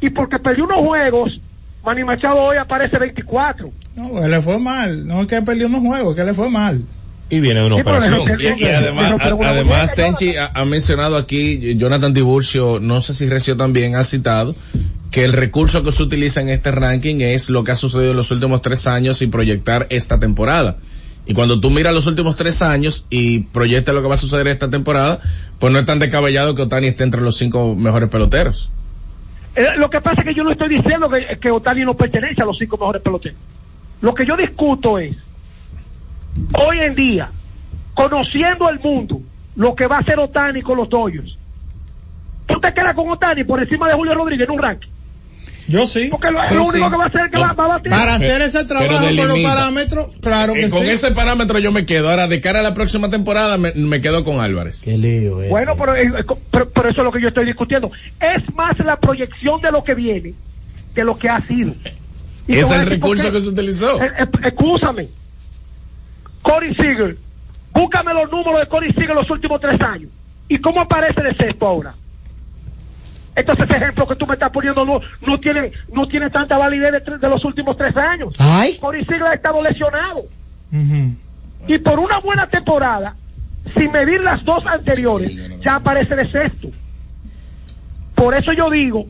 [0.00, 1.40] Y porque perdió unos juegos,
[1.84, 3.70] Manny Machado hoy aparece 24.
[3.96, 5.06] No, pues le fue mal.
[5.06, 6.80] No es que perdió unos juegos, que le fue mal.
[7.30, 8.20] Y viene de una operación.
[8.38, 13.28] Y, y además, a- además Tenchi ha, ha mencionado aquí, Jonathan Tiburcio, no sé si
[13.28, 14.54] Recio también ha citado,
[15.10, 18.16] que el recurso que se utiliza en este ranking es lo que ha sucedido en
[18.16, 20.76] los últimos tres años y proyectar esta temporada.
[21.26, 24.46] Y cuando tú miras los últimos tres años y proyectas lo que va a suceder
[24.48, 25.20] esta temporada,
[25.58, 28.70] pues no es tan descabellado que Otani esté entre los cinco mejores peloteros.
[29.56, 32.42] Eh, lo que pasa es que yo no estoy diciendo que, que Otani no pertenece
[32.42, 33.38] a los cinco mejores peloteros.
[34.02, 35.16] Lo que yo discuto es,
[36.58, 37.30] hoy en día,
[37.94, 39.20] conociendo el mundo,
[39.56, 41.36] lo que va a hacer Otani con los Dodgers.
[42.46, 44.88] ¿Tú te quedas con Otani por encima de Julio Rodríguez en un ranking?
[45.66, 46.08] Yo sí.
[46.10, 46.90] Porque lo, lo único sí.
[46.90, 47.42] que va a hacer es que No.
[47.46, 47.90] va, va a batir.
[47.90, 50.90] Para hacer ese trabajo con los parámetros, claro que Eh, con sí.
[50.90, 52.10] ese parámetro yo me quedo.
[52.10, 54.82] Ahora, de cara a la próxima temporada, me, me quedo con Álvarez.
[54.84, 55.48] Qué lío, eh.
[55.48, 57.90] Bueno, pero, eh, eh, pero, pero eso es lo que yo estoy discutiendo.
[58.20, 60.34] Es más la proyección de lo que viene
[60.94, 61.72] que lo que ha sido.
[62.46, 64.02] Y Es el recurso que se utilizó.
[64.02, 65.08] Eh, eh, Excúsame.
[66.44, 67.16] Corey Seager.
[67.72, 70.10] Búscame los números de Corey Seager los últimos tres años.
[70.46, 71.94] ¿Y cómo aparece de sexto ahora?
[73.34, 76.92] Entonces ese ejemplo que tú me estás poniendo no, no tiene no tiene tanta validez
[76.92, 78.34] de, de los últimos tres años.
[78.38, 78.76] Ay.
[78.78, 80.20] Corey Seager ha estado lesionado.
[81.66, 83.14] Y por una buena temporada,
[83.76, 85.32] sin medir las dos anteriores,
[85.64, 86.68] ya aparece de sexto.
[88.14, 89.06] Por eso yo digo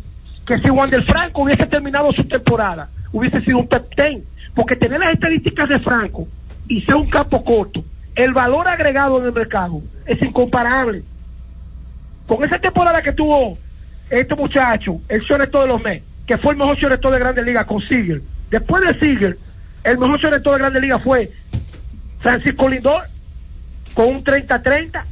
[0.46, 4.24] que si Wander Franco hubiese terminado su temporada, hubiese sido un top ten.
[4.54, 6.28] Porque tener las estadísticas de Franco
[6.68, 7.84] y ser un campo corto,
[8.14, 11.02] el valor agregado en el mercado es incomparable.
[12.26, 13.58] Con esa temporada que tuvo
[14.10, 17.66] este muchacho, el shortstop de los Mets, que fue el mejor shortstop de Grandes Ligas
[17.66, 18.22] con Seager.
[18.50, 19.38] Después de Seager,
[19.82, 21.30] el mejor shortstop de Grandes Ligas fue
[22.20, 23.02] Francisco Lindor
[23.94, 25.04] con un 30-30.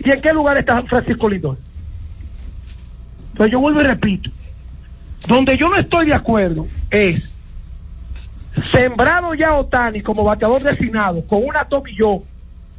[0.00, 1.56] ¿Y en qué lugar está Francisco Lindor?
[3.32, 4.30] Entonces yo vuelvo y repito.
[5.28, 7.36] Donde yo no estoy de acuerdo es
[8.72, 12.22] sembrado ya Otani como bateador designado con una tomilló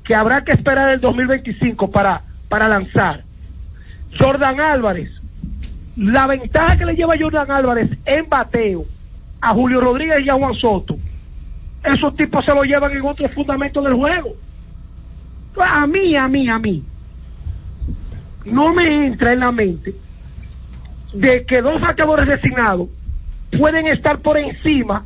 [0.03, 3.24] que habrá que esperar el 2025 para, para lanzar.
[4.19, 5.09] Jordan Álvarez,
[5.95, 8.84] la ventaja que le lleva Jordan Álvarez en bateo
[9.39, 10.97] a Julio Rodríguez y a Juan Soto
[11.84, 14.34] esos tipos se lo llevan en otro fundamento del juego.
[15.59, 16.84] A mí, a mí, a mí,
[18.45, 19.93] no me entra en la mente
[21.13, 22.88] de que dos bateadores designados
[23.57, 25.05] pueden estar por encima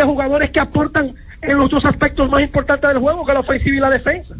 [0.00, 3.76] de jugadores que aportan en los dos aspectos más importantes del juego, que la ofensiva
[3.76, 4.34] y la defensa.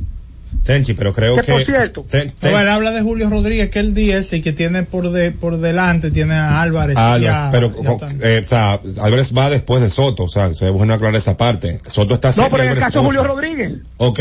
[0.65, 1.53] Tenchi, pero creo Que, que...
[1.53, 4.83] por cierto, Ten- ten- Bueno, habla de Julio Rodríguez, que el 10 y que tiene
[4.83, 6.97] por de, por delante, tiene a Álvarez.
[6.97, 8.19] y Álvarez, a- pero, y a co- Otani.
[8.25, 11.81] eh, o sea, Álvarez va después de Soto, o sea, se bueno aclarar esa parte.
[11.87, 13.23] Soto está no, pero en el caso de Julio.
[13.23, 14.21] Rodríguez, Ok,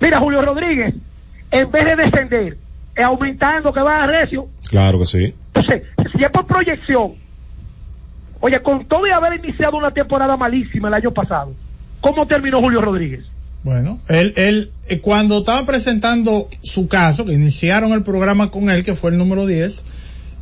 [0.00, 0.94] mira, Julio Rodríguez,
[1.50, 2.56] en vez de descender,
[2.96, 5.34] eh, aumentando que va a recio, claro que sí.
[5.54, 5.82] Entonces,
[6.16, 7.12] si es por proyección,
[8.40, 11.54] oye, con todo y haber iniciado una temporada malísima el año pasado,
[12.00, 13.24] ¿cómo terminó Julio Rodríguez?
[13.64, 18.84] Bueno, él, él, eh, cuando estaba presentando su caso, que iniciaron el programa con él,
[18.84, 19.84] que fue el número 10,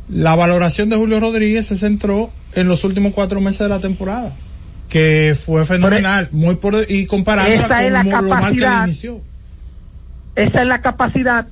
[0.09, 4.33] la valoración de Julio Rodríguez se centró en los últimos cuatro meses de la temporada,
[4.87, 9.21] que fue fenomenal, muy por, y comparándola es la con lo mal que le inició.
[10.35, 11.47] Esa es la capacidad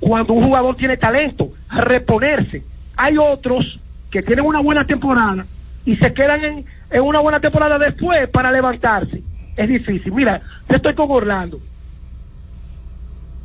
[0.00, 2.62] cuando un jugador tiene talento, reponerse.
[2.96, 3.80] Hay otros
[4.10, 5.46] que tienen una buena temporada
[5.88, 6.66] y se quedan en,
[7.02, 9.22] una buena temporada después para levantarse.
[9.56, 10.12] Es difícil.
[10.12, 11.58] Mira, yo estoy con Orlando.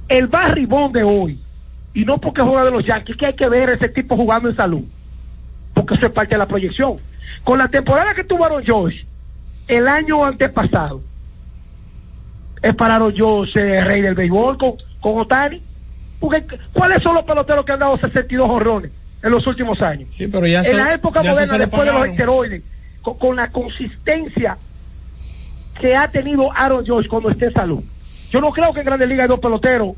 [0.09, 1.39] El barribón de hoy,
[1.93, 4.57] y no porque juega de los Yankees, que hay que ver ese tipo jugando en
[4.57, 4.83] salud,
[5.73, 6.97] porque eso es parte de la proyección.
[7.45, 9.05] Con la temporada que tuvo Aaron Josh
[9.69, 11.01] el año antepasado,
[12.61, 15.61] es para Aaron Josh eh, rey del béisbol con, con Otani.
[16.19, 18.91] Porque, ¿Cuáles son los peloteros que han dado 62 horrones
[19.23, 20.09] en los últimos años?
[20.11, 22.63] Sí, pero ya en se- la época ya moderna, después de los esteroides,
[23.01, 24.57] con, con la consistencia
[25.79, 27.83] que ha tenido Aaron Josh cuando esté en salud.
[28.29, 29.95] Yo no creo que en Grandes Ligas hay dos peloteros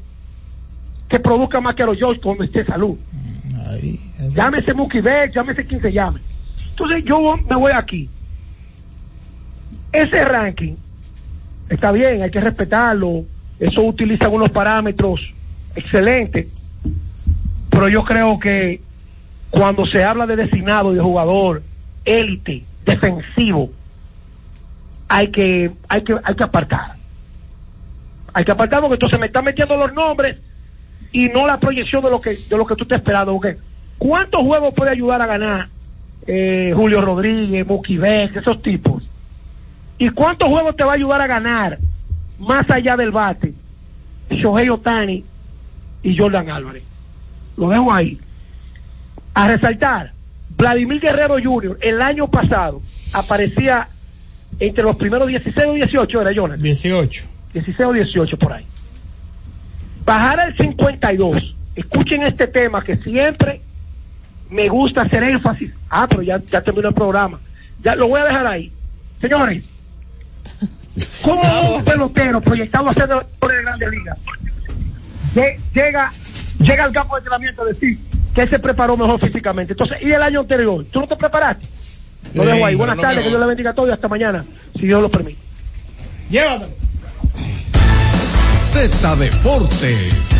[1.10, 2.98] que produzcan más que Aaron Josh cuando esté en salud.
[4.30, 6.20] Llámese Mookie Betts, llámese quien se llame.
[6.70, 7.20] Entonces yo
[7.50, 8.10] me voy aquí.
[9.92, 10.76] Ese ranking
[11.70, 13.24] está bien, hay que respetarlo.
[13.60, 15.22] Eso utiliza unos parámetros
[15.76, 16.48] excelentes.
[17.70, 18.82] Pero yo creo que
[19.56, 21.64] cuando se habla de designado de jugador
[22.04, 23.70] élite, defensivo,
[25.08, 26.96] hay que, hay que, hay que apartar.
[28.34, 30.40] Hay que apartar porque entonces me están metiendo los nombres
[31.14, 33.32] y no la proyección de lo que, de lo que tú estás esperando.
[33.32, 33.58] Porque
[33.98, 35.70] ¿cuántos juegos puede ayudar a ganar
[36.28, 39.08] eh, Julio Rodríguez, Betts, esos tipos?
[39.98, 41.80] ¿Y cuántos juegos te va a ayudar a ganar
[42.40, 43.54] más allá del bate?
[44.30, 45.24] Shohei Otani
[46.04, 46.84] y Jordan Álvarez.
[47.56, 48.20] Lo dejo ahí.
[49.36, 50.12] A resaltar,
[50.58, 51.78] Vladimir Guerrero Jr.
[51.82, 52.82] el año pasado
[53.14, 53.88] aparecía
[54.60, 56.62] entre los primeros 16 o 18, era Jonathan.
[56.64, 57.26] 18.
[57.54, 58.66] 16 o 18 por ahí.
[60.06, 61.56] Bajar al 52.
[61.76, 63.60] Escuchen este tema que siempre
[64.50, 65.72] me gusta hacer énfasis.
[65.90, 67.40] Ah, pero ya, ya terminó el programa.
[67.84, 68.72] Ya lo voy a dejar ahí.
[69.20, 69.64] Señores,
[71.22, 71.42] ¿cómo
[71.76, 73.16] un pelotero proyectado a ser de
[73.62, 74.18] Grandes Ligas
[75.34, 76.12] lle- llega,
[76.60, 77.98] llega al campo de entrenamiento a decir
[78.36, 79.74] que él se preparó mejor físicamente?
[79.74, 80.86] Entonces, ¿y el año anterior?
[80.92, 81.66] ¿Tú no te preparaste?
[82.34, 82.76] Lo Sí, dejo ahí.
[82.76, 83.30] Buenas no tardes, que.
[83.30, 84.44] Dios le bendiga a todos y hasta mañana,
[84.78, 85.40] si Dios lo permite.
[86.30, 86.72] Llévatelo.
[88.62, 90.32] Z Deportes.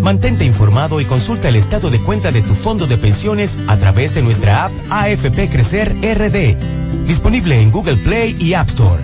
[0.00, 4.14] Mantente informado y consulta el estado de cuenta de tu fondo de pensiones a través
[4.14, 6.56] de nuestra app AFP Crecer RD,
[7.06, 9.02] disponible en Google Play y App Store.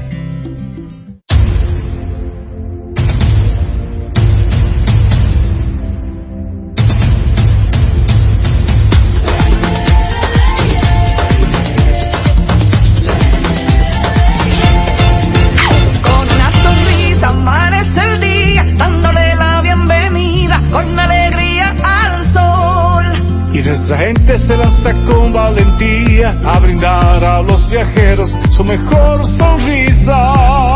[27.74, 30.73] Viajeros su mejor sonrisa.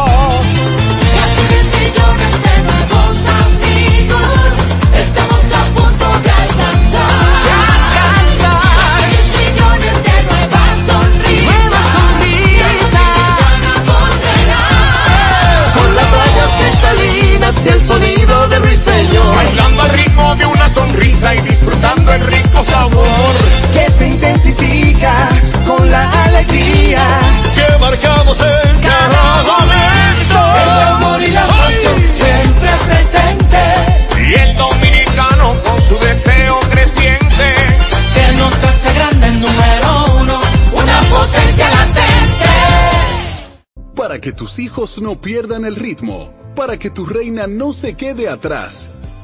[44.49, 48.88] Tus hijos no pierdan el ritmo, para que tu reina no se quede atrás,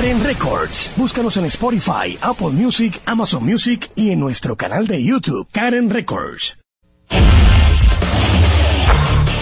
[0.00, 0.92] Karen Records.
[0.96, 6.56] Búscanos en Spotify, Apple Music, Amazon Music y en nuestro canal de YouTube, Karen Records.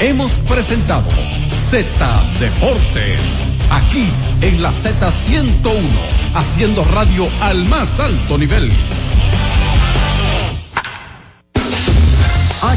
[0.01, 1.09] Hemos presentado
[1.47, 1.89] Z
[2.41, 3.21] Deportes.
[3.71, 4.09] Aquí
[4.41, 5.79] en la Z101,
[6.35, 8.73] haciendo radio al más alto nivel.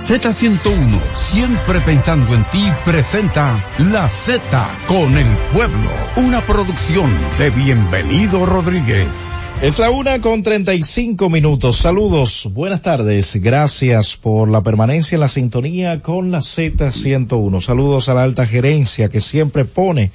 [0.00, 4.40] Z101, siempre pensando en ti, presenta La Z
[4.88, 9.30] con el pueblo, una producción de Bienvenido Rodríguez.
[9.60, 11.76] Es la una con treinta y cinco minutos.
[11.76, 13.36] Saludos, buenas tardes.
[13.42, 17.60] Gracias por la permanencia en la sintonía con la Z101.
[17.60, 20.12] Saludos a la alta gerencia que siempre pone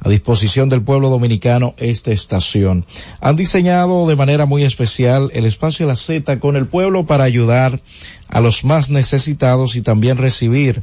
[0.00, 2.84] a disposición del pueblo dominicano esta estación.
[3.20, 7.24] Han diseñado de manera muy especial el espacio de la Z con el pueblo para
[7.24, 7.80] ayudar
[8.28, 10.82] a los más necesitados y también recibir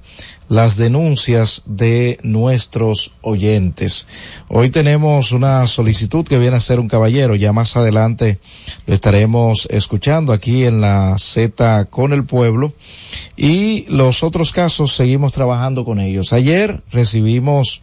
[0.50, 4.08] las denuncias de nuestros oyentes.
[4.48, 8.40] Hoy tenemos una solicitud que viene a ser un caballero, ya más adelante
[8.86, 12.74] lo estaremos escuchando aquí en la Z con el pueblo
[13.38, 16.34] y los otros casos seguimos trabajando con ellos.
[16.34, 17.82] Ayer recibimos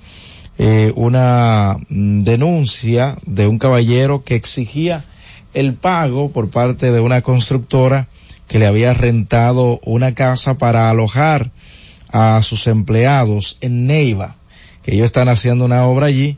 [0.58, 5.04] eh, una mm, denuncia de un caballero que exigía
[5.54, 8.08] el pago por parte de una constructora
[8.48, 11.50] que le había rentado una casa para alojar
[12.10, 14.36] a sus empleados en Neiva,
[14.82, 16.36] que ellos están haciendo una obra allí,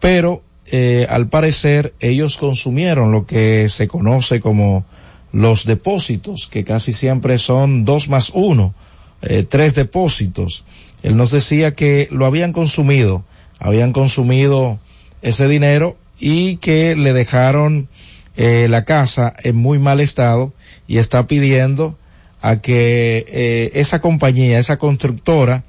[0.00, 4.84] pero eh, al parecer ellos consumieron lo que se conoce como
[5.32, 8.74] los depósitos, que casi siempre son dos más uno,
[9.22, 10.64] eh, tres depósitos.
[11.02, 13.24] Él nos decía que lo habían consumido,
[13.62, 14.78] habían consumido
[15.22, 17.88] ese dinero y que le dejaron
[18.36, 20.52] eh, la casa en muy mal estado
[20.88, 21.96] y está pidiendo
[22.40, 25.62] a que eh, esa compañía, esa constructora,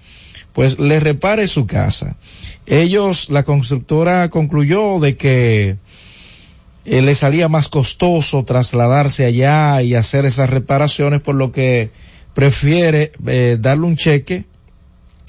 [0.53, 2.15] pues le repare su casa.
[2.65, 5.77] Ellos, la constructora concluyó de que
[6.85, 11.91] eh, le salía más costoso trasladarse allá y hacer esas reparaciones, por lo que
[12.33, 14.45] prefiere eh, darle un cheque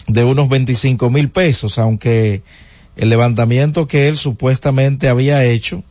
[0.06, 2.42] de unos 25 mil pesos, aunque
[2.96, 5.82] el levantamiento que él supuestamente había hecho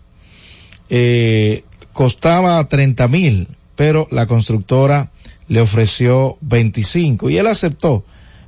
[0.89, 5.11] eh, costaba 30 mil, pero la constructora
[5.47, 8.03] le ofreció 25 y él aceptó,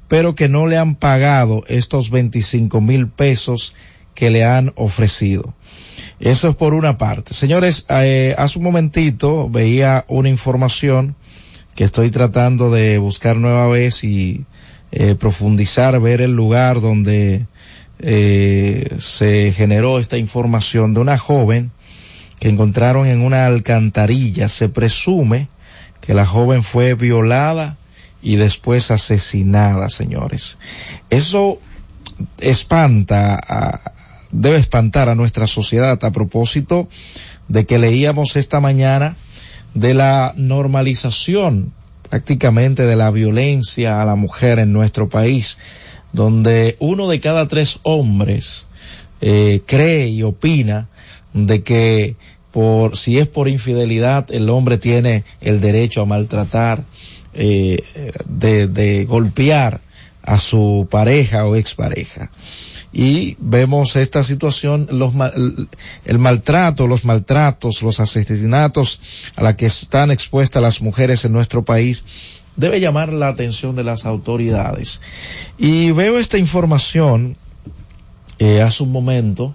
[0.07, 3.75] pero que no le han pagado estos 25 mil pesos
[4.13, 5.53] que le han ofrecido.
[6.19, 7.33] Eso es por una parte.
[7.33, 11.15] Señores, eh, hace un momentito veía una información
[11.75, 14.45] que estoy tratando de buscar nueva vez y
[14.97, 17.45] eh, profundizar, ver el lugar donde
[17.99, 21.71] eh, se generó esta información de una joven
[22.39, 24.47] que encontraron en una alcantarilla.
[24.47, 25.49] Se presume
[25.99, 27.75] que la joven fue violada
[28.21, 30.59] y después asesinada, señores.
[31.09, 31.59] Eso
[32.39, 33.81] espanta,
[34.31, 36.87] debe espantar a nuestra sociedad a propósito
[37.49, 39.17] de que leíamos esta mañana
[39.73, 41.73] de la normalización
[42.09, 45.57] prácticamente de la violencia a la mujer en nuestro país,
[46.13, 48.65] donde uno de cada tres hombres
[49.21, 50.87] eh, cree y opina
[51.33, 52.15] de que
[52.51, 56.83] por si es por infidelidad el hombre tiene el derecho a maltratar,
[57.33, 57.83] eh,
[58.25, 59.81] de, de golpear
[60.23, 62.31] a su pareja o expareja
[62.97, 65.13] y vemos esta situación, los,
[66.05, 69.01] el maltrato, los maltratos, los asesinatos
[69.35, 72.05] a la que están expuestas las mujeres en nuestro país
[72.55, 75.01] debe llamar la atención de las autoridades.
[75.57, 77.35] Y veo esta información
[78.39, 79.53] eh, hace un momento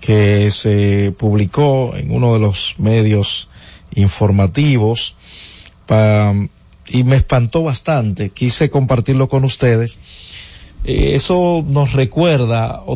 [0.00, 3.50] que se publicó en uno de los medios
[3.94, 5.14] informativos
[6.88, 8.30] y me espantó bastante.
[8.30, 9.98] Quise compartirlo con ustedes.
[10.84, 12.92] Eh, eso nos recuerda otro